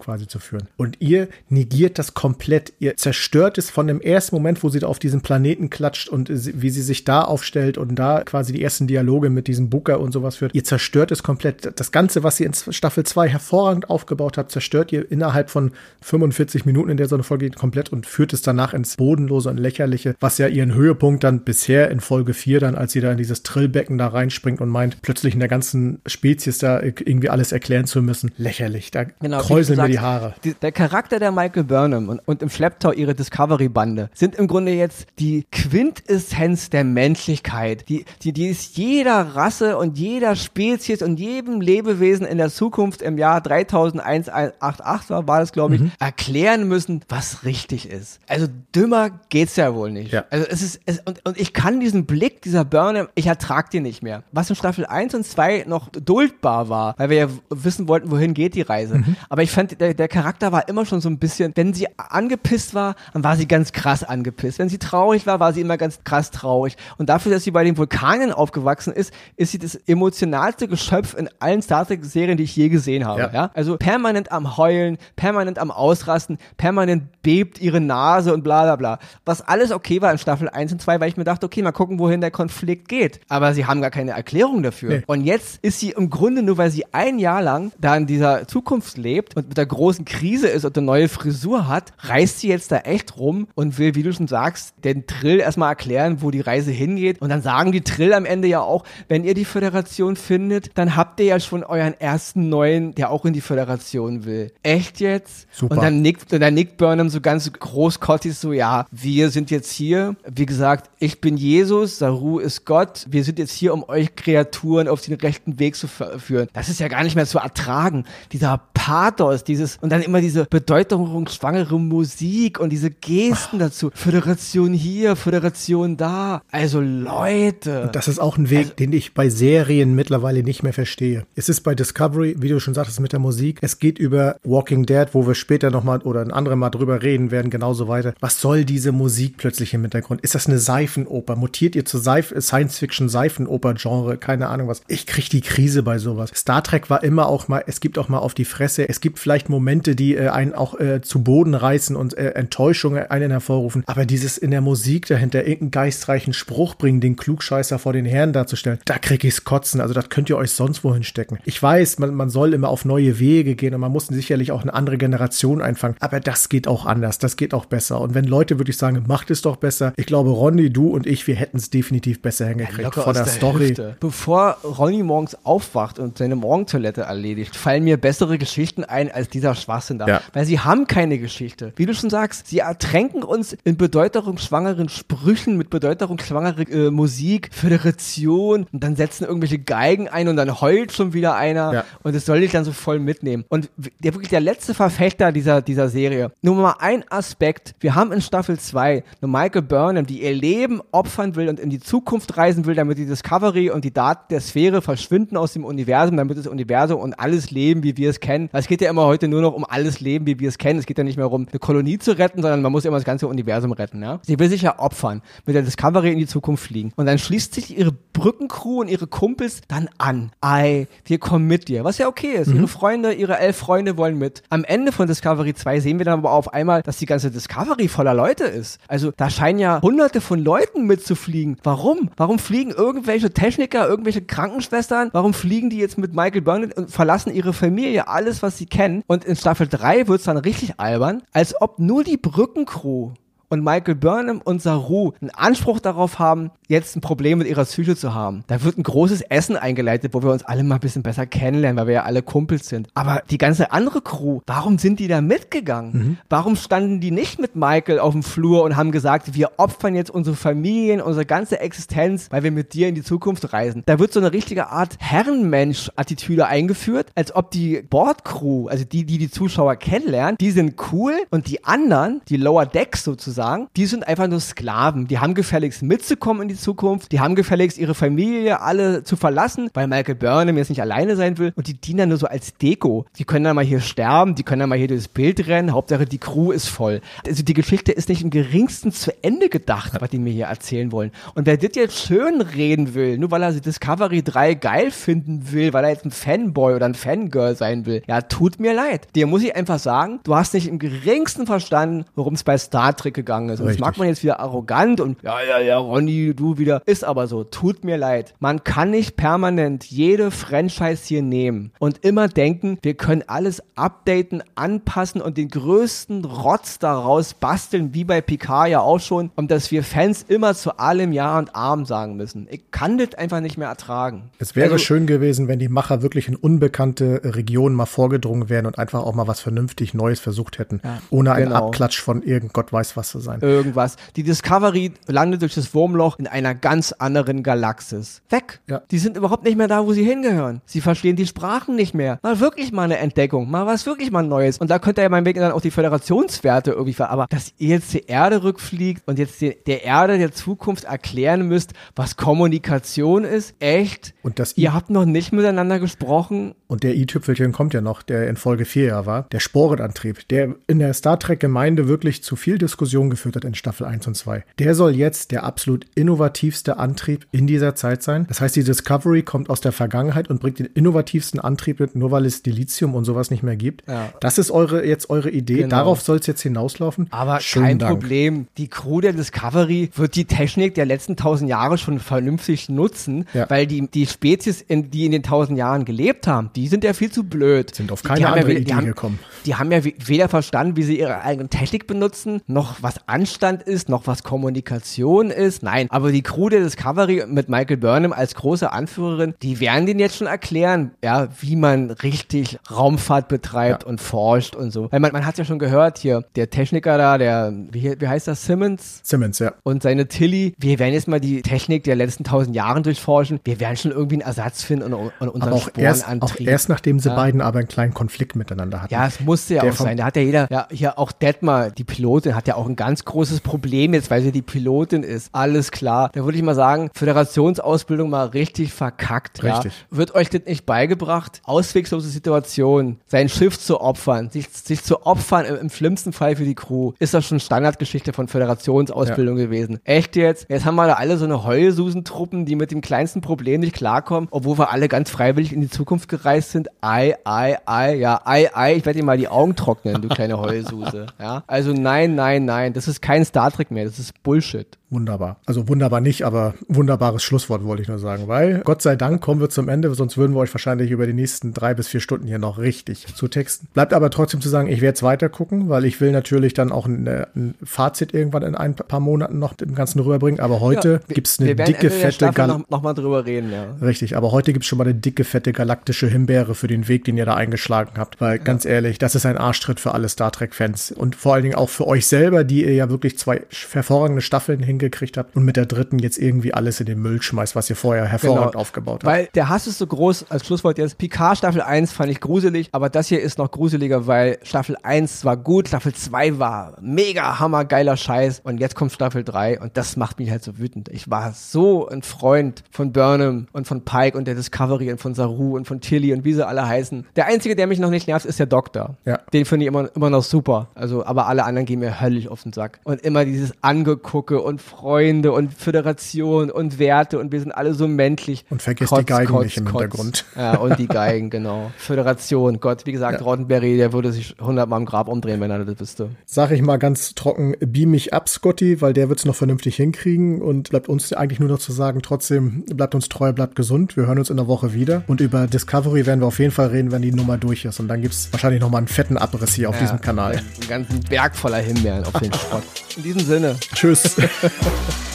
quasi 0.00 0.26
zu 0.26 0.38
führen. 0.38 0.68
Und 0.76 0.96
ihr 1.00 1.28
negiert 1.48 1.98
das 1.98 2.14
komplett. 2.14 2.74
Ihr 2.78 2.96
zerstört 2.96 3.56
es 3.56 3.70
von 3.70 3.86
dem 3.86 4.00
ersten 4.00 4.36
Moment, 4.36 4.62
wo 4.62 4.68
sie 4.68 4.80
da 4.80 4.86
auf 4.88 4.98
diesen 4.98 5.22
Planeten 5.22 5.70
klatscht 5.70 6.08
und 6.08 6.28
äh, 6.28 6.60
wie 6.60 6.70
sie 6.70 6.82
sich 6.82 7.04
da 7.04 7.22
aufstellt 7.22 7.78
und 7.78 7.94
da 7.94 8.22
quasi 8.24 8.52
die 8.52 8.62
ersten 8.62 8.86
Dialoge 8.86 9.30
mit 9.30 9.46
diesem 9.48 9.70
Booker 9.70 10.00
und 10.00 10.12
sowas 10.12 10.36
führt. 10.36 10.54
Ihr 10.54 10.64
zerstört 10.64 11.12
es 11.12 11.22
komplett. 11.22 11.78
Das 11.80 11.92
Ganze, 11.92 12.22
was 12.22 12.38
ihr 12.40 12.46
in 12.46 12.52
Staffel 12.54 13.04
2 13.04 13.28
hervorragend 13.28 13.88
aufgebaut 13.88 14.36
habt, 14.36 14.52
zerstört 14.52 14.92
ihr 14.92 15.10
innerhalb 15.10 15.48
von 15.48 15.72
45 16.02 16.66
Minuten, 16.66 16.90
in 16.90 16.96
der 16.98 17.08
so 17.08 17.16
eine 17.16 17.22
Folge 17.22 17.46
geht, 17.46 17.56
komplett 17.56 17.90
und 17.90 18.06
führt 18.06 18.32
es 18.32 18.42
danach 18.42 18.74
ins 18.74 18.96
Bodenlose 18.96 19.48
und 19.48 19.58
Lächerliche, 19.58 20.14
was 20.20 20.38
ja 20.38 20.46
ihren 20.46 20.74
Höhepunkt 20.74 21.24
dann 21.24 21.40
bisher 21.40 21.90
in 21.90 22.00
Folge 22.00 22.34
4 22.34 22.60
dann, 22.60 22.74
als 22.74 22.92
sie 22.92 23.00
da 23.00 23.12
in 23.12 23.18
dieses 23.18 23.42
Trillbecken 23.42 23.96
da 23.96 24.08
reinspringt 24.08 24.60
und 24.60 24.68
meint, 24.68 25.00
plötzlich 25.02 25.34
in 25.34 25.40
der 25.40 25.48
ganzen 25.48 26.00
Spezies 26.06 26.58
da 26.58 26.82
irgendwie 26.82 27.28
alles 27.28 27.52
erklärt 27.52 27.61
erklären 27.62 27.86
zu 27.86 28.02
müssen. 28.02 28.32
Lächerlich. 28.36 28.90
Da 28.90 29.04
genau, 29.04 29.38
kräuseln 29.38 29.80
mir 29.80 29.88
die 29.88 30.00
Haare. 30.00 30.34
Die, 30.44 30.54
der 30.54 30.72
Charakter 30.72 31.18
der 31.18 31.30
Michael 31.30 31.64
Burnham 31.64 32.08
und, 32.08 32.20
und 32.26 32.42
im 32.42 32.50
Schlepptau 32.50 32.92
ihre 32.92 33.14
Discovery-Bande 33.14 34.10
sind 34.14 34.34
im 34.34 34.48
Grunde 34.48 34.72
jetzt 34.72 35.06
die 35.18 35.46
Quintessenz 35.52 36.70
der 36.70 36.84
Menschlichkeit. 36.84 37.88
Die, 37.88 38.04
die, 38.22 38.32
die 38.32 38.48
ist 38.48 38.76
jeder 38.76 39.36
Rasse 39.36 39.78
und 39.78 39.98
jeder 39.98 40.34
Spezies 40.34 41.02
und 41.02 41.20
jedem 41.20 41.60
Lebewesen 41.60 42.26
in 42.26 42.38
der 42.38 42.50
Zukunft 42.50 43.00
im 43.00 43.16
Jahr 43.16 43.40
3188 43.40 45.10
war, 45.10 45.28
war 45.28 45.40
das, 45.40 45.52
glaube 45.52 45.76
ich, 45.76 45.80
mhm. 45.82 45.92
erklären 46.00 46.66
müssen, 46.66 47.02
was 47.08 47.44
richtig 47.44 47.88
ist. 47.88 48.20
Also 48.26 48.48
dümmer 48.74 49.10
geht's 49.28 49.56
ja 49.56 49.74
wohl 49.74 49.92
nicht. 49.92 50.12
Ja. 50.12 50.24
Also 50.30 50.46
es 50.48 50.62
ist, 50.62 50.80
es, 50.86 51.00
und, 51.00 51.24
und 51.24 51.38
ich 51.38 51.52
kann 51.52 51.78
diesen 51.78 52.06
Blick 52.06 52.42
dieser 52.42 52.64
Burnham, 52.64 53.08
ich 53.14 53.26
ertrag 53.26 53.70
den 53.70 53.84
nicht 53.84 54.02
mehr. 54.02 54.24
Was 54.32 54.50
in 54.50 54.56
Staffel 54.56 54.84
1 54.84 55.14
und 55.14 55.24
2 55.24 55.64
noch 55.68 55.90
duldbar 55.90 56.68
war, 56.68 56.94
weil 56.98 57.10
wir 57.10 57.16
ja 57.16 57.28
wissen 57.54 57.88
wollten, 57.88 58.10
wohin 58.10 58.34
geht 58.34 58.54
die 58.54 58.62
Reise. 58.62 58.98
Mhm. 58.98 59.16
Aber 59.28 59.42
ich 59.42 59.50
fand, 59.50 59.80
der, 59.80 59.94
der 59.94 60.08
Charakter 60.08 60.52
war 60.52 60.68
immer 60.68 60.86
schon 60.86 61.00
so 61.00 61.08
ein 61.08 61.18
bisschen, 61.18 61.52
wenn 61.54 61.74
sie 61.74 61.86
angepisst 61.96 62.74
war, 62.74 62.94
dann 63.12 63.24
war 63.24 63.36
sie 63.36 63.46
ganz 63.46 63.72
krass 63.72 64.04
angepisst. 64.04 64.58
Wenn 64.58 64.68
sie 64.68 64.78
traurig 64.78 65.26
war, 65.26 65.40
war 65.40 65.52
sie 65.52 65.60
immer 65.60 65.76
ganz 65.76 66.00
krass 66.04 66.30
traurig. 66.30 66.76
Und 66.98 67.08
dafür, 67.08 67.32
dass 67.32 67.44
sie 67.44 67.50
bei 67.50 67.64
den 67.64 67.76
Vulkanen 67.76 68.32
aufgewachsen 68.32 68.92
ist, 68.92 69.12
ist 69.36 69.52
sie 69.52 69.58
das 69.58 69.74
emotionalste 69.74 70.68
Geschöpf 70.68 71.14
in 71.14 71.28
allen 71.38 71.62
Star 71.62 71.86
Trek-Serien, 71.86 72.36
die 72.36 72.44
ich 72.44 72.56
je 72.56 72.68
gesehen 72.68 73.06
habe. 73.06 73.20
Ja. 73.22 73.30
ja. 73.32 73.50
Also 73.54 73.76
permanent 73.76 74.32
am 74.32 74.56
Heulen, 74.56 74.98
permanent 75.16 75.58
am 75.58 75.70
Ausrasten, 75.70 76.38
permanent 76.56 77.22
bebt 77.22 77.60
ihre 77.60 77.80
Nase 77.80 78.32
und 78.34 78.42
bla 78.42 78.62
bla 78.64 78.76
bla. 78.76 78.98
Was 79.24 79.40
alles 79.42 79.72
okay 79.72 80.00
war 80.02 80.12
in 80.12 80.18
Staffel 80.18 80.48
1 80.48 80.72
und 80.72 80.82
2, 80.82 81.00
weil 81.00 81.08
ich 81.08 81.16
mir 81.16 81.24
dachte, 81.24 81.46
okay, 81.46 81.62
mal 81.62 81.72
gucken, 81.72 81.98
wohin 81.98 82.20
der 82.20 82.30
Konflikt 82.30 82.88
geht. 82.88 83.20
Aber 83.28 83.54
sie 83.54 83.66
haben 83.66 83.80
gar 83.80 83.90
keine 83.90 84.12
Erklärung 84.12 84.62
dafür. 84.62 84.98
Nee. 84.98 85.02
Und 85.06 85.22
jetzt 85.22 85.58
ist 85.62 85.80
sie 85.80 85.90
im 85.90 86.10
Grunde 86.10 86.42
nur, 86.42 86.58
weil 86.58 86.70
sie 86.70 86.84
ein 86.92 87.18
Jahr 87.18 87.41
lang 87.42 87.72
da 87.80 87.96
in 87.96 88.06
dieser 88.06 88.46
Zukunft 88.48 88.96
lebt 88.96 89.36
und 89.36 89.48
mit 89.48 89.58
der 89.58 89.66
großen 89.66 90.04
Krise 90.04 90.48
ist 90.48 90.64
und 90.64 90.76
eine 90.76 90.86
neue 90.86 91.08
Frisur 91.08 91.68
hat, 91.68 91.92
reist 91.98 92.40
sie 92.40 92.48
jetzt 92.48 92.72
da 92.72 92.78
echt 92.78 93.16
rum 93.16 93.48
und 93.54 93.78
will, 93.78 93.94
wie 93.94 94.02
du 94.02 94.12
schon 94.12 94.28
sagst, 94.28 94.74
den 94.84 95.06
Trill 95.06 95.40
erstmal 95.40 95.70
erklären, 95.70 96.22
wo 96.22 96.30
die 96.30 96.40
Reise 96.40 96.70
hingeht. 96.70 97.20
Und 97.20 97.28
dann 97.28 97.42
sagen 97.42 97.72
die 97.72 97.82
Trill 97.82 98.12
am 98.12 98.24
Ende 98.24 98.48
ja 98.48 98.60
auch, 98.60 98.84
wenn 99.08 99.24
ihr 99.24 99.34
die 99.34 99.44
Föderation 99.44 100.16
findet, 100.16 100.70
dann 100.76 100.96
habt 100.96 101.20
ihr 101.20 101.26
ja 101.26 101.40
schon 101.40 101.64
euren 101.64 101.94
ersten 102.00 102.48
neuen, 102.48 102.94
der 102.94 103.10
auch 103.10 103.24
in 103.24 103.32
die 103.32 103.40
Föderation 103.40 104.24
will. 104.24 104.52
Echt 104.62 105.00
jetzt? 105.00 105.46
Super. 105.52 105.76
Und 105.76 105.82
dann 105.82 106.02
nickt, 106.02 106.32
und 106.32 106.40
dann 106.40 106.54
nickt 106.54 106.76
Burnham 106.76 107.08
so 107.08 107.20
ganz 107.20 107.52
großkottig 107.52 108.34
so, 108.34 108.52
ja, 108.52 108.86
wir 108.90 109.30
sind 109.30 109.50
jetzt 109.50 109.72
hier. 109.72 110.16
Wie 110.30 110.46
gesagt, 110.46 110.90
ich 110.98 111.20
bin 111.20 111.36
Jesus, 111.36 111.98
Saru 111.98 112.38
ist 112.38 112.64
Gott. 112.64 113.06
Wir 113.08 113.24
sind 113.24 113.38
jetzt 113.38 113.52
hier, 113.52 113.74
um 113.74 113.84
euch 113.88 114.14
Kreaturen 114.16 114.88
auf 114.88 115.00
den 115.00 115.14
rechten 115.14 115.58
Weg 115.58 115.76
zu 115.76 115.88
führen. 115.88 116.48
Das 116.52 116.68
ist 116.68 116.80
ja 116.80 116.88
gar 116.88 117.02
nicht 117.04 117.16
mehr 117.16 117.26
zu 117.32 117.38
ertragen. 117.38 118.04
Dieser 118.30 118.60
Pathos, 118.74 119.42
dieses, 119.42 119.78
und 119.80 119.90
dann 119.90 120.02
immer 120.02 120.20
diese 120.20 120.44
bedeutungsschwangere 120.44 121.80
Musik 121.80 122.60
und 122.60 122.70
diese 122.70 122.90
Gesten 122.90 123.58
dazu. 123.58 123.90
Föderation 123.94 124.74
hier, 124.74 125.16
Föderation 125.16 125.96
da. 125.96 126.42
Also 126.50 126.80
Leute. 126.80 127.84
Und 127.84 127.96
das 127.96 128.06
ist 128.06 128.18
auch 128.18 128.36
ein 128.36 128.50
Weg, 128.50 128.58
also, 128.58 128.74
den 128.74 128.92
ich 128.92 129.14
bei 129.14 129.30
Serien 129.30 129.94
mittlerweile 129.94 130.42
nicht 130.42 130.62
mehr 130.62 130.74
verstehe. 130.74 131.24
Es 131.34 131.48
ist 131.48 131.62
bei 131.62 131.74
Discovery, 131.74 132.36
wie 132.38 132.48
du 132.48 132.60
schon 132.60 132.74
sagtest, 132.74 133.00
mit 133.00 133.12
der 133.12 133.20
Musik. 133.20 133.58
Es 133.62 133.78
geht 133.78 133.98
über 133.98 134.36
Walking 134.44 134.84
Dead, 134.84 135.06
wo 135.12 135.26
wir 135.26 135.34
später 135.34 135.70
nochmal 135.70 136.00
oder 136.02 136.20
ein 136.20 136.30
anderes 136.30 136.58
Mal 136.58 136.70
drüber 136.70 137.02
reden 137.02 137.30
werden, 137.30 137.50
genauso 137.50 137.88
weiter. 137.88 138.12
Was 138.20 138.40
soll 138.40 138.64
diese 138.66 138.92
Musik 138.92 139.38
plötzlich 139.38 139.72
im 139.72 139.80
Hintergrund? 139.80 140.20
Ist 140.20 140.34
das 140.34 140.46
eine 140.46 140.58
Seifenoper? 140.58 141.36
Mutiert 141.36 141.76
ihr 141.76 141.86
zur 141.86 142.00
Seif 142.00 142.34
Science-Fiction-Seifenoper-Genre? 142.38 144.18
Keine 144.18 144.48
Ahnung 144.48 144.68
was. 144.68 144.82
Ich 144.86 145.06
krieg 145.06 145.30
die 145.30 145.40
Krise 145.40 145.82
bei 145.82 145.96
sowas. 145.98 146.30
Star 146.34 146.62
Trek 146.62 146.90
war 146.90 147.02
immer 147.02 147.21
auch 147.26 147.48
mal, 147.48 147.64
es 147.66 147.80
gibt 147.80 147.98
auch 147.98 148.08
mal 148.08 148.18
auf 148.18 148.34
die 148.34 148.44
Fresse. 148.44 148.88
Es 148.88 149.00
gibt 149.00 149.18
vielleicht 149.18 149.48
Momente, 149.48 149.94
die 149.96 150.16
äh, 150.16 150.28
einen 150.28 150.54
auch 150.54 150.78
äh, 150.78 151.00
zu 151.00 151.22
Boden 151.22 151.54
reißen 151.54 151.96
und 151.96 152.16
äh, 152.16 152.30
Enttäuschungen 152.30 153.10
einen 153.10 153.30
hervorrufen. 153.30 153.84
Aber 153.86 154.06
dieses 154.06 154.38
in 154.38 154.50
der 154.50 154.60
Musik 154.60 155.06
dahinter 155.06 155.46
irgendeinen 155.46 155.70
geistreichen 155.70 156.32
Spruch 156.32 156.74
bringen, 156.74 157.00
den 157.00 157.16
Klugscheißer 157.16 157.78
vor 157.78 157.92
den 157.92 158.04
Herren 158.04 158.32
darzustellen, 158.32 158.78
da 158.84 158.98
krieg 158.98 159.24
ich's 159.24 159.44
kotzen. 159.44 159.80
Also 159.80 159.94
das 159.94 160.08
könnt 160.08 160.30
ihr 160.30 160.36
euch 160.36 160.52
sonst 160.52 160.84
wohin 160.84 161.02
stecken. 161.02 161.38
Ich 161.44 161.62
weiß, 161.62 161.98
man, 161.98 162.14
man 162.14 162.30
soll 162.30 162.54
immer 162.54 162.68
auf 162.68 162.84
neue 162.84 163.18
Wege 163.18 163.54
gehen 163.54 163.74
und 163.74 163.80
man 163.80 163.92
muss 163.92 164.06
sicherlich 164.06 164.52
auch 164.52 164.62
eine 164.62 164.74
andere 164.74 164.98
Generation 164.98 165.62
einfangen. 165.62 165.96
Aber 166.00 166.20
das 166.20 166.48
geht 166.48 166.68
auch 166.68 166.86
anders. 166.86 167.18
Das 167.18 167.36
geht 167.36 167.54
auch 167.54 167.66
besser. 167.66 168.00
Und 168.00 168.14
wenn 168.14 168.24
Leute 168.24 168.58
wirklich 168.58 168.76
sagen, 168.76 169.04
macht 169.06 169.30
es 169.30 169.42
doch 169.42 169.56
besser. 169.56 169.92
Ich 169.96 170.06
glaube, 170.06 170.30
Ronny, 170.30 170.70
du 170.70 170.88
und 170.88 171.06
ich, 171.06 171.26
wir 171.26 171.34
hätten 171.34 171.56
es 171.56 171.70
definitiv 171.70 172.22
besser 172.22 172.46
hingekriegt 172.46 172.96
ja, 172.96 173.02
von 173.02 173.14
der, 173.14 173.24
der 173.24 173.32
Story. 173.32 173.68
Hüfte. 173.68 173.96
Bevor 174.00 174.58
Ronny 174.64 175.02
morgens 175.02 175.36
aufwacht 175.44 175.98
und 175.98 176.18
seine 176.18 176.36
Morgentoilette 176.36 177.01
erledigt, 177.02 177.56
fallen 177.56 177.84
mir 177.84 177.96
bessere 177.96 178.38
Geschichten 178.38 178.84
ein 178.84 179.10
als 179.10 179.28
dieser 179.28 179.54
Schwachsinn 179.54 179.98
da. 179.98 180.06
Ja. 180.06 180.20
Weil 180.32 180.44
sie 180.44 180.60
haben 180.60 180.86
keine 180.86 181.18
Geschichte. 181.18 181.72
Wie 181.76 181.86
du 181.86 181.94
schon 181.94 182.10
sagst, 182.10 182.46
sie 182.46 182.60
ertränken 182.60 183.22
uns 183.22 183.56
in 183.64 183.76
bedeutungsschwangeren 183.76 184.88
Sprüchen 184.88 185.56
mit 185.56 185.70
bedeutungsschwangerer 185.70 186.68
äh, 186.68 186.90
Musik, 186.90 187.50
Föderation 187.52 188.66
und 188.72 188.84
dann 188.84 188.96
setzen 188.96 189.24
irgendwelche 189.24 189.58
Geigen 189.58 190.08
ein 190.08 190.28
und 190.28 190.36
dann 190.36 190.60
heult 190.60 190.92
schon 190.92 191.12
wieder 191.12 191.34
einer 191.34 191.72
ja. 191.72 191.84
und 192.02 192.14
das 192.14 192.26
soll 192.26 192.40
dich 192.40 192.52
dann 192.52 192.64
so 192.64 192.72
voll 192.72 192.98
mitnehmen. 192.98 193.44
Und 193.48 193.70
der 193.76 194.14
wirklich 194.14 194.30
der 194.30 194.40
letzte 194.40 194.74
Verfechter 194.74 195.32
dieser, 195.32 195.62
dieser 195.62 195.88
Serie. 195.88 196.32
Nur 196.42 196.54
mal 196.56 196.76
ein 196.78 197.04
Aspekt. 197.10 197.74
Wir 197.80 197.94
haben 197.94 198.12
in 198.12 198.20
Staffel 198.20 198.58
2 198.58 199.04
eine 199.20 199.30
Michael 199.30 199.62
Burnham, 199.62 200.06
die 200.06 200.22
ihr 200.22 200.34
Leben 200.34 200.80
opfern 200.92 201.36
will 201.36 201.48
und 201.48 201.60
in 201.60 201.70
die 201.70 201.80
Zukunft 201.80 202.36
reisen 202.36 202.66
will, 202.66 202.74
damit 202.74 202.98
die 202.98 203.06
Discovery 203.06 203.70
und 203.70 203.84
die 203.84 203.92
Daten 203.92 204.26
der 204.30 204.40
Sphäre 204.40 204.82
verschwinden 204.82 205.36
aus 205.36 205.52
dem 205.52 205.64
Universum, 205.64 206.16
damit 206.16 206.38
das 206.38 206.46
Universum 206.46 206.91
und 206.96 207.18
alles 207.18 207.50
Leben, 207.50 207.82
wie 207.82 207.96
wir 207.96 208.10
es 208.10 208.20
kennen. 208.20 208.48
Es 208.52 208.66
geht 208.66 208.80
ja 208.80 208.90
immer 208.90 209.04
heute 209.04 209.28
nur 209.28 209.40
noch 209.40 209.54
um 209.54 209.64
alles 209.64 210.00
Leben, 210.00 210.26
wie 210.26 210.38
wir 210.38 210.48
es 210.48 210.58
kennen. 210.58 210.78
Es 210.78 210.86
geht 210.86 210.98
ja 210.98 211.04
nicht 211.04 211.16
mehr 211.16 211.26
darum, 211.26 211.46
eine 211.50 211.58
Kolonie 211.58 211.98
zu 211.98 212.16
retten, 212.18 212.42
sondern 212.42 212.62
man 212.62 212.72
muss 212.72 212.84
immer 212.84 212.96
das 212.96 213.04
ganze 213.04 213.26
Universum 213.26 213.72
retten. 213.72 214.02
Ja? 214.02 214.20
Sie 214.22 214.38
will 214.38 214.48
sich 214.48 214.62
ja 214.62 214.78
opfern, 214.78 215.22
mit 215.46 215.54
der 215.54 215.62
Discovery 215.62 216.12
in 216.12 216.18
die 216.18 216.26
Zukunft 216.26 216.64
fliegen. 216.64 216.92
Und 216.96 217.06
dann 217.06 217.18
schließt 217.18 217.54
sich 217.54 217.76
ihre 217.76 217.92
Brückencrew 218.12 218.80
und 218.80 218.88
ihre 218.88 219.06
Kumpels 219.06 219.62
dann 219.68 219.88
an. 219.98 220.32
Ei, 220.40 220.86
wir 221.04 221.18
kommen 221.18 221.46
mit 221.46 221.68
dir. 221.68 221.84
Was 221.84 221.98
ja 221.98 222.08
okay 222.08 222.32
ist. 222.32 222.48
Mhm. 222.48 222.56
Ihre 222.56 222.68
Freunde, 222.68 223.12
ihre 223.12 223.38
elf 223.38 223.56
Freunde 223.56 223.96
wollen 223.96 224.18
mit. 224.18 224.42
Am 224.50 224.64
Ende 224.64 224.92
von 224.92 225.06
Discovery 225.06 225.54
2 225.54 225.80
sehen 225.80 225.98
wir 225.98 226.04
dann 226.04 226.20
aber 226.20 226.32
auf 226.32 226.52
einmal, 226.52 226.82
dass 226.82 226.98
die 226.98 227.06
ganze 227.06 227.30
Discovery 227.30 227.88
voller 227.88 228.14
Leute 228.14 228.44
ist. 228.44 228.78
Also 228.88 229.12
da 229.16 229.30
scheinen 229.30 229.58
ja 229.58 229.80
hunderte 229.82 230.20
von 230.20 230.38
Leuten 230.38 230.86
mitzufliegen. 230.86 231.56
Warum? 231.62 232.10
Warum 232.16 232.38
fliegen 232.38 232.70
irgendwelche 232.70 233.30
Techniker, 233.30 233.88
irgendwelche 233.88 234.22
Krankenschwestern? 234.22 235.10
Warum 235.12 235.34
fliegen 235.34 235.70
die 235.70 235.78
jetzt 235.78 235.98
mit 235.98 236.14
Michael 236.14 236.42
Burnett 236.42 236.76
und 236.82 236.90
verlassen 236.90 237.32
ihre 237.32 237.52
Familie, 237.52 238.08
alles, 238.08 238.42
was 238.42 238.58
sie 238.58 238.66
kennen? 238.66 239.02
Und 239.06 239.24
in 239.24 239.36
Staffel 239.36 239.68
3 239.68 240.08
wird 240.08 240.20
es 240.20 240.26
dann 240.26 240.36
richtig 240.36 240.78
albern, 240.78 241.22
als 241.32 241.60
ob 241.60 241.78
nur 241.78 242.04
die 242.04 242.16
Brückencrew 242.16 243.12
und 243.52 243.62
Michael 243.62 243.96
Burnham 243.96 244.40
und 244.42 244.62
Saru 244.62 245.12
einen 245.20 245.28
Anspruch 245.28 245.78
darauf 245.78 246.18
haben, 246.18 246.50
jetzt 246.68 246.96
ein 246.96 247.02
Problem 247.02 247.36
mit 247.36 247.46
ihrer 247.46 247.66
Psyche 247.66 247.94
zu 247.94 248.14
haben. 248.14 248.44
Da 248.46 248.64
wird 248.64 248.78
ein 248.78 248.82
großes 248.82 249.20
Essen 249.20 249.58
eingeleitet, 249.58 250.14
wo 250.14 250.22
wir 250.22 250.30
uns 250.30 250.42
alle 250.42 250.64
mal 250.64 250.76
ein 250.76 250.80
bisschen 250.80 251.02
besser 251.02 251.26
kennenlernen, 251.26 251.76
weil 251.78 251.88
wir 251.88 251.94
ja 251.94 252.02
alle 252.04 252.22
Kumpels 252.22 252.66
sind. 252.66 252.88
Aber 252.94 253.22
die 253.28 253.36
ganze 253.36 253.70
andere 253.70 254.00
Crew, 254.00 254.40
warum 254.46 254.78
sind 254.78 255.00
die 255.00 255.06
da 255.06 255.20
mitgegangen? 255.20 255.92
Mhm. 255.92 256.16
Warum 256.30 256.56
standen 256.56 257.00
die 257.00 257.10
nicht 257.10 257.38
mit 257.38 257.54
Michael 257.54 257.98
auf 257.98 258.14
dem 258.14 258.22
Flur 258.22 258.62
und 258.62 258.74
haben 258.74 258.90
gesagt, 258.90 259.34
wir 259.34 259.50
opfern 259.58 259.94
jetzt 259.94 260.10
unsere 260.10 260.34
Familien, 260.34 261.02
unsere 261.02 261.26
ganze 261.26 261.60
Existenz, 261.60 262.28
weil 262.30 262.44
wir 262.44 262.52
mit 262.52 262.72
dir 262.72 262.88
in 262.88 262.94
die 262.94 263.02
Zukunft 263.02 263.52
reisen? 263.52 263.82
Da 263.84 263.98
wird 263.98 264.14
so 264.14 264.20
eine 264.20 264.32
richtige 264.32 264.68
Art 264.68 264.96
Herrenmensch-Attitüde 264.98 266.46
eingeführt, 266.46 267.10
als 267.14 267.36
ob 267.36 267.50
die 267.50 267.82
Bordcrew, 267.82 268.68
also 268.68 268.86
die, 268.86 269.04
die 269.04 269.18
die 269.18 269.30
Zuschauer 269.30 269.76
kennenlernen, 269.76 270.38
die 270.40 270.52
sind 270.52 270.76
cool 270.90 271.12
und 271.28 271.50
die 271.50 271.64
anderen, 271.64 272.22
die 272.30 272.38
Lower 272.38 272.64
Decks 272.64 273.04
sozusagen, 273.04 273.41
sagen, 273.42 273.68
die 273.76 273.86
sind 273.86 274.06
einfach 274.06 274.28
nur 274.28 274.38
Sklaven. 274.38 275.08
Die 275.08 275.18
haben 275.18 275.34
gefälligst 275.34 275.82
mitzukommen 275.82 276.42
in 276.42 276.48
die 276.48 276.56
Zukunft. 276.56 277.10
Die 277.10 277.18
haben 277.18 277.34
gefälligst 277.34 277.76
ihre 277.76 277.94
Familie 277.94 278.60
alle 278.60 279.02
zu 279.02 279.16
verlassen, 279.16 279.68
weil 279.74 279.88
Michael 279.88 280.14
Burnham 280.14 280.56
jetzt 280.56 280.68
nicht 280.68 280.80
alleine 280.80 281.16
sein 281.16 281.38
will. 281.38 281.52
Und 281.56 281.66
die 281.66 281.74
dienen 281.74 281.98
dann 281.98 282.08
nur 282.10 282.18
so 282.18 282.26
als 282.26 282.54
Deko. 282.56 283.04
Die 283.18 283.24
können 283.24 283.44
dann 283.44 283.56
mal 283.56 283.64
hier 283.64 283.80
sterben, 283.80 284.36
die 284.36 284.44
können 284.44 284.60
dann 284.60 284.68
mal 284.68 284.78
hier 284.78 284.86
durchs 284.86 285.08
Bild 285.08 285.48
rennen. 285.48 285.72
Hauptsache 285.72 286.04
die 286.04 286.18
Crew 286.18 286.52
ist 286.52 286.68
voll. 286.68 287.00
Also 287.26 287.42
die 287.42 287.54
Geschichte 287.54 287.90
ist 287.90 288.08
nicht 288.08 288.22
im 288.22 288.30
geringsten 288.30 288.92
zu 288.92 289.12
Ende 289.24 289.48
gedacht, 289.48 289.92
was 289.98 290.10
die 290.10 290.18
mir 290.18 290.32
hier 290.32 290.46
erzählen 290.46 290.92
wollen. 290.92 291.10
Und 291.34 291.46
wer 291.46 291.56
das 291.56 291.74
jetzt 291.74 291.98
schön 291.98 292.40
reden 292.40 292.94
will, 292.94 293.18
nur 293.18 293.32
weil 293.32 293.42
er 293.42 293.52
Discovery 293.52 294.22
3 294.22 294.54
geil 294.54 294.90
finden 294.92 295.50
will, 295.50 295.72
weil 295.72 295.84
er 295.84 295.90
jetzt 295.90 296.04
ein 296.04 296.12
Fanboy 296.12 296.74
oder 296.74 296.86
ein 296.86 296.94
Fangirl 296.94 297.56
sein 297.56 297.86
will, 297.86 298.02
ja, 298.06 298.20
tut 298.20 298.60
mir 298.60 298.72
leid. 298.72 299.08
Dir 299.16 299.26
muss 299.26 299.42
ich 299.42 299.56
einfach 299.56 299.80
sagen, 299.80 300.20
du 300.22 300.36
hast 300.36 300.54
nicht 300.54 300.68
im 300.68 300.78
geringsten 300.78 301.46
verstanden, 301.46 302.04
worum 302.14 302.34
es 302.34 302.44
bei 302.44 302.56
Star 302.56 302.96
Trek 302.96 303.14
gegangen 303.14 303.31
gegangen 303.32 303.48
ist. 303.50 303.60
Und 303.60 303.68
das 303.68 303.78
mag 303.78 303.98
man 303.98 304.08
jetzt 304.08 304.22
wieder 304.22 304.40
arrogant 304.40 305.00
und 305.00 305.22
ja, 305.22 305.42
ja, 305.42 305.58
ja, 305.58 305.78
Ronny, 305.78 306.34
du 306.34 306.58
wieder. 306.58 306.82
Ist 306.86 307.04
aber 307.04 307.26
so. 307.26 307.44
Tut 307.44 307.84
mir 307.84 307.96
leid. 307.96 308.34
Man 308.40 308.64
kann 308.64 308.90
nicht 308.90 309.16
permanent 309.16 309.84
jede 309.84 310.30
Franchise 310.30 311.02
hier 311.04 311.22
nehmen 311.22 311.72
und 311.78 312.04
immer 312.04 312.28
denken, 312.28 312.78
wir 312.82 312.94
können 312.94 313.24
alles 313.26 313.62
updaten, 313.74 314.42
anpassen 314.54 315.20
und 315.20 315.36
den 315.36 315.48
größten 315.48 316.24
Rotz 316.24 316.78
daraus 316.78 317.34
basteln, 317.34 317.94
wie 317.94 318.04
bei 318.04 318.20
Picard 318.20 318.68
ja 318.68 318.80
auch 318.80 319.00
schon, 319.00 319.30
um 319.36 319.48
dass 319.48 319.70
wir 319.70 319.82
Fans 319.82 320.24
immer 320.28 320.54
zu 320.54 320.78
allem 320.78 321.12
Ja 321.12 321.38
und 321.38 321.54
Arm 321.54 321.84
sagen 321.86 322.16
müssen. 322.16 322.46
Ich 322.50 322.70
kann 322.70 322.98
das 322.98 323.14
einfach 323.14 323.40
nicht 323.40 323.58
mehr 323.58 323.68
ertragen. 323.68 324.30
Es 324.38 324.54
wäre 324.56 324.72
also, 324.72 324.84
schön 324.84 325.06
gewesen, 325.06 325.48
wenn 325.48 325.58
die 325.58 325.68
Macher 325.68 326.02
wirklich 326.02 326.28
in 326.28 326.36
unbekannte 326.36 327.20
Regionen 327.24 327.74
mal 327.74 327.86
vorgedrungen 327.86 328.48
wären 328.48 328.66
und 328.66 328.78
einfach 328.78 329.02
auch 329.02 329.14
mal 329.14 329.26
was 329.26 329.40
vernünftig 329.40 329.94
Neues 329.94 330.20
versucht 330.20 330.58
hätten, 330.58 330.80
ja, 330.84 330.98
ohne 331.10 331.32
einen 331.32 331.46
genau. 331.46 331.66
Abklatsch 331.66 332.00
von 332.00 332.22
irgend 332.22 332.52
Gott 332.52 332.72
weiß 332.72 332.96
was 332.96 333.10
sein. 333.22 333.40
Irgendwas. 333.40 333.96
Die 334.16 334.22
Discovery 334.22 334.92
landet 335.06 335.42
durch 335.42 335.54
das 335.54 335.74
Wurmloch 335.74 336.18
in 336.18 336.26
einer 336.26 336.54
ganz 336.54 336.92
anderen 336.92 337.42
Galaxis. 337.42 338.22
Weg. 338.28 338.60
Ja. 338.68 338.82
Die 338.90 338.98
sind 338.98 339.16
überhaupt 339.16 339.44
nicht 339.44 339.56
mehr 339.56 339.68
da, 339.68 339.86
wo 339.86 339.92
sie 339.92 340.04
hingehören. 340.04 340.60
Sie 340.64 340.80
verstehen 340.80 341.16
die 341.16 341.26
Sprachen 341.26 341.76
nicht 341.76 341.94
mehr. 341.94 342.18
Mal 342.22 342.40
wirklich 342.40 342.72
mal 342.72 342.84
eine 342.84 342.98
Entdeckung, 342.98 343.50
mal 343.50 343.66
was 343.66 343.86
wirklich 343.86 344.10
mal 344.10 344.22
Neues. 344.22 344.58
Und 344.58 344.70
da 344.70 344.78
könnte 344.78 345.02
ja 345.02 345.08
mein 345.08 345.24
Weg 345.24 345.36
dann 345.36 345.52
auch 345.52 345.60
die 345.60 345.70
Föderationswerte 345.70 346.72
irgendwie 346.72 346.94
ver. 346.94 347.10
Aber 347.10 347.26
dass 347.28 347.52
ihr 347.58 347.70
jetzt 347.70 347.92
die 347.94 348.06
Erde 348.06 348.42
rückfliegt 348.42 349.02
und 349.06 349.18
jetzt 349.18 349.40
die, 349.40 349.56
der 349.66 349.84
Erde 349.84 350.18
der 350.18 350.32
Zukunft 350.32 350.84
erklären 350.84 351.48
müsst, 351.48 351.72
was 351.96 352.16
Kommunikation 352.16 353.24
ist, 353.24 353.54
echt. 353.60 354.14
Und 354.22 354.38
das 354.38 354.56
ihr 354.56 354.74
habt 354.74 354.90
noch 354.90 355.04
nicht 355.04 355.32
miteinander 355.32 355.78
gesprochen. 355.78 356.54
Und 356.66 356.82
der 356.82 356.94
i-Tüpfelchen 356.94 357.52
kommt 357.52 357.74
ja 357.74 357.80
noch, 357.80 358.02
der 358.02 358.28
in 358.28 358.36
Folge 358.36 358.64
4 358.64 358.86
ja 358.86 359.06
war. 359.06 359.24
Der 359.32 359.40
Sporenantrieb, 359.40 360.26
der 360.28 360.54
in 360.66 360.78
der 360.78 360.94
Star 360.94 361.18
Trek-Gemeinde 361.18 361.88
wirklich 361.88 362.22
zu 362.22 362.36
viel 362.36 362.58
Diskussion 362.58 363.10
geführt 363.12 363.36
hat 363.36 363.44
in 363.44 363.54
Staffel 363.54 363.86
1 363.86 364.06
und 364.06 364.14
2. 364.14 364.44
Der 364.58 364.74
soll 364.74 364.94
jetzt 364.94 365.30
der 365.30 365.44
absolut 365.44 365.86
innovativste 365.94 366.78
Antrieb 366.78 367.26
in 367.32 367.46
dieser 367.46 367.74
Zeit 367.74 368.02
sein. 368.02 368.26
Das 368.28 368.40
heißt, 368.40 368.56
die 368.56 368.64
Discovery 368.64 369.22
kommt 369.22 369.50
aus 369.50 369.60
der 369.60 369.72
Vergangenheit 369.72 370.28
und 370.28 370.40
bringt 370.40 370.58
den 370.58 370.66
innovativsten 370.66 371.40
Antrieb 371.40 371.80
mit, 371.80 371.94
nur 371.94 372.10
weil 372.10 372.26
es 372.26 372.42
Dilithium 372.42 372.94
und 372.94 373.04
sowas 373.04 373.30
nicht 373.30 373.42
mehr 373.42 373.56
gibt. 373.56 373.88
Ja. 373.88 374.12
Das 374.20 374.38
ist 374.38 374.50
eure, 374.50 374.84
jetzt 374.86 375.10
eure 375.10 375.30
Idee. 375.30 375.58
Genau. 375.58 375.68
Darauf 375.68 376.00
soll 376.02 376.18
es 376.18 376.26
jetzt 376.26 376.42
hinauslaufen. 376.42 377.06
Aber 377.10 377.40
Schönen 377.40 377.66
kein 377.66 377.78
Dank. 377.78 378.00
Problem. 378.00 378.46
Die 378.56 378.68
Crew 378.68 379.00
der 379.00 379.12
Discovery 379.12 379.90
wird 379.94 380.16
die 380.16 380.24
Technik 380.24 380.74
der 380.74 380.86
letzten 380.86 381.16
tausend 381.16 381.48
Jahre 381.48 381.78
schon 381.78 382.00
vernünftig 382.00 382.68
nutzen, 382.68 383.26
ja. 383.34 383.48
weil 383.48 383.66
die, 383.66 383.86
die 383.88 384.06
Spezies, 384.06 384.60
in, 384.60 384.90
die 384.90 385.06
in 385.06 385.12
den 385.12 385.22
tausend 385.22 385.58
Jahren 385.58 385.84
gelebt 385.84 386.26
haben, 386.26 386.50
die 386.56 386.68
sind 386.68 386.84
ja 386.84 386.92
viel 386.92 387.10
zu 387.10 387.24
blöd. 387.24 387.74
Sind 387.74 387.92
auf 387.92 388.02
keine 388.02 388.20
die, 388.20 388.24
die 388.24 388.30
andere 388.30 388.52
ja, 388.52 388.58
Idee 388.58 388.74
haben, 388.74 388.86
gekommen. 388.86 389.18
Die 389.46 389.54
haben 389.54 389.72
ja 389.72 389.80
weder 389.84 390.28
verstanden, 390.28 390.76
wie 390.76 390.82
sie 390.82 390.98
ihre 390.98 391.22
eigene 391.22 391.48
Technik 391.48 391.86
benutzen, 391.86 392.42
noch 392.46 392.82
was 392.82 392.91
Anstand 393.06 393.62
ist, 393.62 393.88
noch 393.88 394.06
was 394.06 394.22
Kommunikation 394.22 395.30
ist. 395.30 395.62
Nein, 395.62 395.88
aber 395.90 396.12
die 396.12 396.22
Crew 396.22 396.48
der 396.48 396.60
Discovery 396.60 397.24
mit 397.26 397.48
Michael 397.48 397.76
Burnham 397.76 398.12
als 398.12 398.34
große 398.34 398.70
Anführerin, 398.70 399.34
die 399.42 399.60
werden 399.60 399.86
denen 399.86 400.00
jetzt 400.00 400.16
schon 400.16 400.26
erklären, 400.26 400.92
ja, 401.02 401.28
wie 401.40 401.56
man 401.56 401.90
richtig 401.90 402.58
Raumfahrt 402.70 403.28
betreibt 403.28 403.82
ja. 403.82 403.88
und 403.88 404.00
forscht 404.00 404.54
und 404.54 404.70
so. 404.70 404.90
Weil 404.90 405.00
man, 405.00 405.12
man 405.12 405.26
hat 405.26 405.38
ja 405.38 405.44
schon 405.44 405.58
gehört 405.58 405.98
hier, 405.98 406.24
der 406.36 406.50
Techniker 406.50 406.98
da, 406.98 407.18
der, 407.18 407.52
wie, 407.70 408.00
wie 408.00 408.08
heißt 408.08 408.28
das, 408.28 408.44
Simmons? 408.44 409.00
Simmons, 409.02 409.38
ja. 409.38 409.52
Und 409.62 409.82
seine 409.82 410.08
Tilly, 410.08 410.54
wir 410.58 410.78
werden 410.78 410.94
jetzt 410.94 411.08
mal 411.08 411.20
die 411.20 411.42
Technik 411.42 411.84
der 411.84 411.96
letzten 411.96 412.24
tausend 412.24 412.54
Jahren 412.56 412.82
durchforschen. 412.82 413.40
Wir 413.44 413.60
werden 413.60 413.76
schon 413.76 413.90
irgendwie 413.90 414.16
einen 414.16 414.22
Ersatz 414.22 414.62
finden 414.62 414.92
und, 414.92 415.12
und 415.18 415.28
unseren 415.28 415.52
aber 415.52 415.56
auch 415.56 415.70
erst, 415.76 416.08
auch 416.20 416.38
erst 416.38 416.68
nachdem 416.68 416.98
sie 416.98 417.08
ja. 417.08 417.16
beiden 417.16 417.40
aber 417.40 417.60
einen 417.60 417.68
kleinen 417.68 417.94
Konflikt 417.94 418.36
miteinander 418.36 418.82
hatten. 418.82 418.92
Ja, 418.92 419.06
es 419.06 419.20
musste 419.20 419.54
ja 419.54 419.62
der 419.62 419.72
auch 419.72 419.76
sein. 419.76 419.96
Da 419.96 420.04
hat 420.04 420.16
ja 420.16 420.22
jeder, 420.22 420.48
ja, 420.50 420.66
hier 420.70 420.98
auch 420.98 421.12
Detmar, 421.12 421.70
die 421.70 421.84
Pilotin, 421.84 422.34
hat 422.34 422.48
ja 422.48 422.56
auch 422.56 422.66
ein 422.66 422.76
ganz 422.82 423.04
großes 423.04 423.42
Problem 423.42 423.94
jetzt, 423.94 424.10
weil 424.10 424.22
sie 424.22 424.32
die 424.32 424.42
Pilotin 424.42 425.04
ist. 425.04 425.28
Alles 425.30 425.70
klar. 425.70 426.10
Da 426.14 426.24
würde 426.24 426.36
ich 426.36 426.42
mal 426.42 426.56
sagen, 426.56 426.90
Föderationsausbildung 426.94 428.10
mal 428.10 428.26
richtig 428.26 428.72
verkackt. 428.72 429.44
Richtig. 429.44 429.72
Ja. 429.72 429.96
Wird 429.96 430.16
euch 430.16 430.30
das 430.30 430.40
nicht 430.46 430.66
beigebracht? 430.66 431.40
Auswegslose 431.44 432.08
Situation, 432.08 432.98
sein 433.06 433.28
Schiff 433.28 433.56
zu 433.56 433.80
opfern, 433.80 434.30
sich, 434.30 434.48
sich 434.48 434.82
zu 434.82 435.06
opfern 435.06 435.44
im, 435.44 435.54
im, 435.54 435.70
schlimmsten 435.70 436.12
Fall 436.12 436.34
für 436.34 436.44
die 436.44 436.56
Crew, 436.56 436.90
ist 436.98 437.14
das 437.14 437.24
schon 437.24 437.38
Standardgeschichte 437.38 438.12
von 438.12 438.26
Föderationsausbildung 438.26 439.38
ja. 439.38 439.44
gewesen. 439.44 439.78
Echt 439.84 440.16
jetzt? 440.16 440.46
Jetzt 440.48 440.64
haben 440.64 440.74
wir 440.74 440.88
da 440.88 440.94
alle 440.94 441.18
so 441.18 441.24
eine 441.24 441.44
Heususentruppen, 441.44 442.46
die 442.46 442.56
mit 442.56 442.72
dem 442.72 442.80
kleinsten 442.80 443.20
Problem 443.20 443.60
nicht 443.60 443.76
klarkommen, 443.76 444.26
obwohl 444.32 444.58
wir 444.58 444.72
alle 444.72 444.88
ganz 444.88 445.08
freiwillig 445.08 445.52
in 445.52 445.60
die 445.60 445.70
Zukunft 445.70 446.08
gereist 446.08 446.50
sind. 446.50 446.68
Ei, 446.80 447.14
ei, 447.22 447.58
ei, 447.64 447.94
ja, 447.94 448.20
ei, 448.24 448.50
ei, 448.52 448.74
ich 448.74 448.84
werde 448.84 448.98
dir 448.98 449.04
mal 449.04 449.18
die 449.18 449.28
Augen 449.28 449.54
trocknen, 449.54 450.02
du 450.02 450.08
kleine 450.08 450.40
Heulsuse. 450.40 451.06
Ja? 451.20 451.44
Also 451.46 451.72
nein, 451.72 452.16
nein, 452.16 452.44
nein, 452.44 452.71
das 452.72 452.88
ist 452.88 453.02
kein 453.02 453.24
Star 453.24 453.50
Trek 453.50 453.70
mehr, 453.70 453.84
das 453.84 453.98
ist 453.98 454.22
Bullshit. 454.22 454.78
Wunderbar. 454.92 455.38
Also 455.46 455.68
wunderbar 455.68 456.02
nicht, 456.02 456.22
aber 456.24 456.52
wunderbares 456.68 457.22
Schlusswort 457.22 457.64
wollte 457.64 457.80
ich 457.80 457.88
nur 457.88 457.98
sagen, 457.98 458.28
weil 458.28 458.60
Gott 458.60 458.82
sei 458.82 458.94
Dank 458.94 459.22
kommen 459.22 459.40
wir 459.40 459.48
zum 459.48 459.70
Ende, 459.70 459.92
sonst 459.94 460.18
würden 460.18 460.34
wir 460.34 460.40
euch 460.40 460.52
wahrscheinlich 460.52 460.90
über 460.90 461.06
die 461.06 461.14
nächsten 461.14 461.54
drei 461.54 461.72
bis 461.72 461.88
vier 461.88 462.00
Stunden 462.00 462.26
hier 462.26 462.38
noch 462.38 462.58
richtig 462.58 463.06
zu 463.14 463.26
texten. 463.26 463.68
Bleibt 463.72 463.94
aber 463.94 464.10
trotzdem 464.10 464.42
zu 464.42 464.50
sagen, 464.50 464.68
ich 464.68 464.82
werde 464.82 464.88
jetzt 464.88 465.02
weiter 465.02 465.30
gucken, 465.30 465.70
weil 465.70 465.86
ich 465.86 465.98
will 466.02 466.12
natürlich 466.12 466.52
dann 466.52 466.70
auch 466.72 466.84
ein, 466.84 467.08
ein, 467.08 467.54
Fazit 467.64 468.12
irgendwann 468.12 468.42
in 468.42 468.54
ein 468.54 468.74
paar 468.74 469.00
Monaten 469.00 469.38
noch 469.38 469.54
dem 469.54 469.74
Ganzen 469.74 469.98
rüberbringen. 470.00 470.40
Aber 470.40 470.60
heute 470.60 471.00
ja, 471.08 471.14
gibt 471.14 471.26
es 471.26 471.40
eine 471.40 471.54
dicke, 471.54 471.88
fette 471.88 472.30
Gal 472.30 472.48
noch, 472.48 472.68
noch 472.68 472.82
mal 472.82 472.92
drüber 472.92 473.24
reden, 473.24 473.50
ja. 473.50 473.74
Richtig, 473.80 474.14
aber 474.14 474.30
heute 474.30 474.52
gibt 474.52 474.64
es 474.64 474.68
schon 474.68 474.76
mal 474.76 474.84
eine 474.84 474.94
dicke, 474.94 475.24
fette 475.24 475.54
galaktische 475.54 476.06
Himbeere 476.06 476.54
für 476.54 476.66
den 476.66 476.86
Weg, 476.88 477.04
den 477.04 477.16
ihr 477.16 477.24
da 477.24 477.34
eingeschlagen 477.34 477.92
habt. 477.96 478.20
Weil 478.20 478.36
ja. 478.36 478.44
ganz 478.44 478.66
ehrlich, 478.66 478.98
das 478.98 479.14
ist 479.14 479.24
ein 479.24 479.38
Arschtritt 479.38 479.80
für 479.80 479.94
alle 479.94 480.10
Star 480.10 480.32
Trek-Fans 480.32 480.92
und 480.92 481.16
vor 481.16 481.32
allen 481.32 481.44
Dingen 481.44 481.54
auch 481.54 481.70
für 481.70 481.86
euch 481.86 482.06
selber, 482.06 482.44
die 482.44 482.66
ihr 482.66 482.74
ja 482.74 482.90
wirklich 482.90 483.16
zwei 483.16 483.40
hervorragende 483.72 484.20
Staffeln 484.20 484.62
hingekriegt 484.82 485.16
habt 485.16 485.36
und 485.36 485.44
mit 485.44 485.56
der 485.56 485.66
dritten 485.66 485.98
jetzt 485.98 486.18
irgendwie 486.18 486.52
alles 486.52 486.80
in 486.80 486.86
den 486.86 487.00
Müll 487.00 487.22
schmeißt, 487.22 487.54
was 487.54 487.70
ihr 487.70 487.76
vorher 487.76 488.06
hervorragend 488.06 488.52
genau. 488.52 488.60
aufgebaut 488.60 489.04
habt. 489.04 489.06
Weil 489.06 489.28
der 489.34 489.48
Hass 489.48 489.66
ist 489.66 489.78
so 489.78 489.86
groß, 489.86 490.26
als 490.30 490.46
Schlusswort 490.46 490.78
jetzt, 490.78 490.98
Picard 490.98 491.38
Staffel 491.38 491.62
1 491.62 491.92
fand 491.92 492.10
ich 492.10 492.20
gruselig, 492.20 492.68
aber 492.72 492.90
das 492.90 493.08
hier 493.08 493.20
ist 493.20 493.38
noch 493.38 493.50
gruseliger, 493.50 494.06
weil 494.06 494.38
Staffel 494.42 494.76
1 494.82 495.24
war 495.24 495.36
gut, 495.36 495.68
Staffel 495.68 495.94
2 495.94 496.38
war 496.38 496.76
mega 496.80 497.38
hammergeiler 497.38 497.96
Scheiß 497.96 498.40
und 498.44 498.58
jetzt 498.58 498.74
kommt 498.74 498.92
Staffel 498.92 499.24
3 499.24 499.60
und 499.60 499.76
das 499.76 499.96
macht 499.96 500.18
mich 500.18 500.30
halt 500.30 500.42
so 500.42 500.58
wütend. 500.58 500.88
Ich 500.90 501.10
war 501.10 501.32
so 501.32 501.88
ein 501.88 502.02
Freund 502.02 502.64
von 502.70 502.92
Burnham 502.92 503.46
und 503.52 503.66
von 503.66 503.84
Pike 503.84 504.18
und 504.18 504.26
der 504.26 504.34
Discovery 504.34 504.90
und 504.90 505.00
von 505.00 505.14
Saru 505.14 505.56
und 505.56 505.66
von 505.66 505.80
Tilly 505.80 506.12
und 506.12 506.24
wie 506.24 506.34
sie 506.34 506.46
alle 506.46 506.66
heißen. 506.66 507.06
Der 507.16 507.26
einzige, 507.26 507.56
der 507.56 507.66
mich 507.66 507.78
noch 507.78 507.90
nicht 507.90 508.08
nervt, 508.08 508.26
ist 508.26 508.38
der 508.38 508.46
Doktor. 508.46 508.96
Ja. 509.04 509.20
Den 509.32 509.44
finde 509.44 509.64
ich 509.64 509.68
immer, 509.68 509.88
immer 509.94 510.10
noch 510.10 510.22
super. 510.22 510.68
Also, 510.74 511.04
aber 511.04 511.26
alle 511.26 511.44
anderen 511.44 511.66
gehen 511.66 511.80
mir 511.80 512.00
höllisch 512.00 512.28
auf 512.28 512.42
den 512.42 512.52
Sack. 512.52 512.80
Und 512.84 513.00
immer 513.02 513.24
dieses 513.24 513.52
Angegucke 513.62 514.40
und 514.40 514.60
Freunde 514.72 515.32
und 515.32 515.52
Föderation 515.52 516.50
und 516.50 516.78
Werte 516.78 517.18
und 517.18 517.30
wir 517.30 517.40
sind 517.40 517.52
alle 517.52 517.74
so 517.74 517.86
menschlich. 517.86 518.44
Und 518.50 518.62
vergiss 518.62 518.88
Kotz, 518.88 519.00
die 519.00 519.04
Geigen 519.04 519.32
Kotz, 519.32 519.44
nicht 519.44 519.58
im 519.58 519.66
Kotz. 519.66 519.82
Hintergrund. 519.82 520.24
Ja, 520.34 520.56
und 520.56 520.78
die 520.78 520.88
Geigen, 520.88 521.30
genau. 521.30 521.70
Föderation, 521.76 522.58
Gott, 522.58 522.86
wie 522.86 522.92
gesagt, 522.92 523.20
ja. 523.20 523.24
Roddenberry, 523.24 523.76
der 523.76 523.92
würde 523.92 524.12
sich 524.12 524.34
hundertmal 524.40 524.80
im 524.80 524.86
Grab 524.86 525.08
umdrehen, 525.08 525.40
wenn 525.40 525.50
er 525.50 525.64
das 525.64 525.78
wüsste. 525.78 526.10
Sag 526.24 526.50
ich 526.52 526.62
mal 526.62 526.78
ganz 526.78 527.14
trocken, 527.14 527.54
beam 527.60 527.90
mich 527.90 528.14
ab, 528.14 528.28
Scotty, 528.28 528.80
weil 528.80 528.94
der 528.94 529.08
wird 529.08 529.18
es 529.18 529.24
noch 529.26 529.34
vernünftig 529.34 529.76
hinkriegen 529.76 530.40
und 530.40 530.70
bleibt 530.70 530.88
uns 530.88 531.12
eigentlich 531.12 531.38
nur 531.38 531.50
noch 531.50 531.58
zu 531.58 531.72
sagen, 531.72 532.00
trotzdem 532.02 532.64
bleibt 532.64 532.94
uns 532.94 533.08
treu, 533.08 533.32
bleibt 533.32 533.54
gesund. 533.54 533.96
Wir 533.96 534.06
hören 534.06 534.18
uns 534.18 534.30
in 534.30 534.36
der 534.38 534.46
Woche 534.46 534.72
wieder 534.72 535.04
und 535.06 535.20
über 535.20 535.46
Discovery 535.46 536.06
werden 536.06 536.20
wir 536.20 536.26
auf 536.26 536.38
jeden 536.38 536.52
Fall 536.52 536.68
reden, 536.68 536.92
wenn 536.92 537.02
die 537.02 537.12
Nummer 537.12 537.36
durch 537.36 537.64
ist 537.64 537.78
und 537.78 537.88
dann 537.88 538.00
gibt 538.00 538.14
es 538.14 538.32
wahrscheinlich 538.32 538.60
nochmal 538.60 538.78
einen 538.78 538.88
fetten 538.88 539.18
Abriss 539.18 539.54
hier 539.54 539.68
auf 539.68 539.74
ja, 539.76 539.82
diesem 539.82 540.00
Kanal. 540.00 540.36
Einen 540.36 540.68
ganzen 540.68 541.00
Berg 541.00 541.36
voller 541.36 541.58
Himbeeren 541.58 542.04
auf 542.04 542.20
den 542.20 542.32
Schrott. 542.32 542.62
In 542.96 543.02
diesem 543.02 543.20
Sinne. 543.20 543.56
Tschüss. 543.74 544.16
Thank 544.62 545.06
you. 545.06 545.11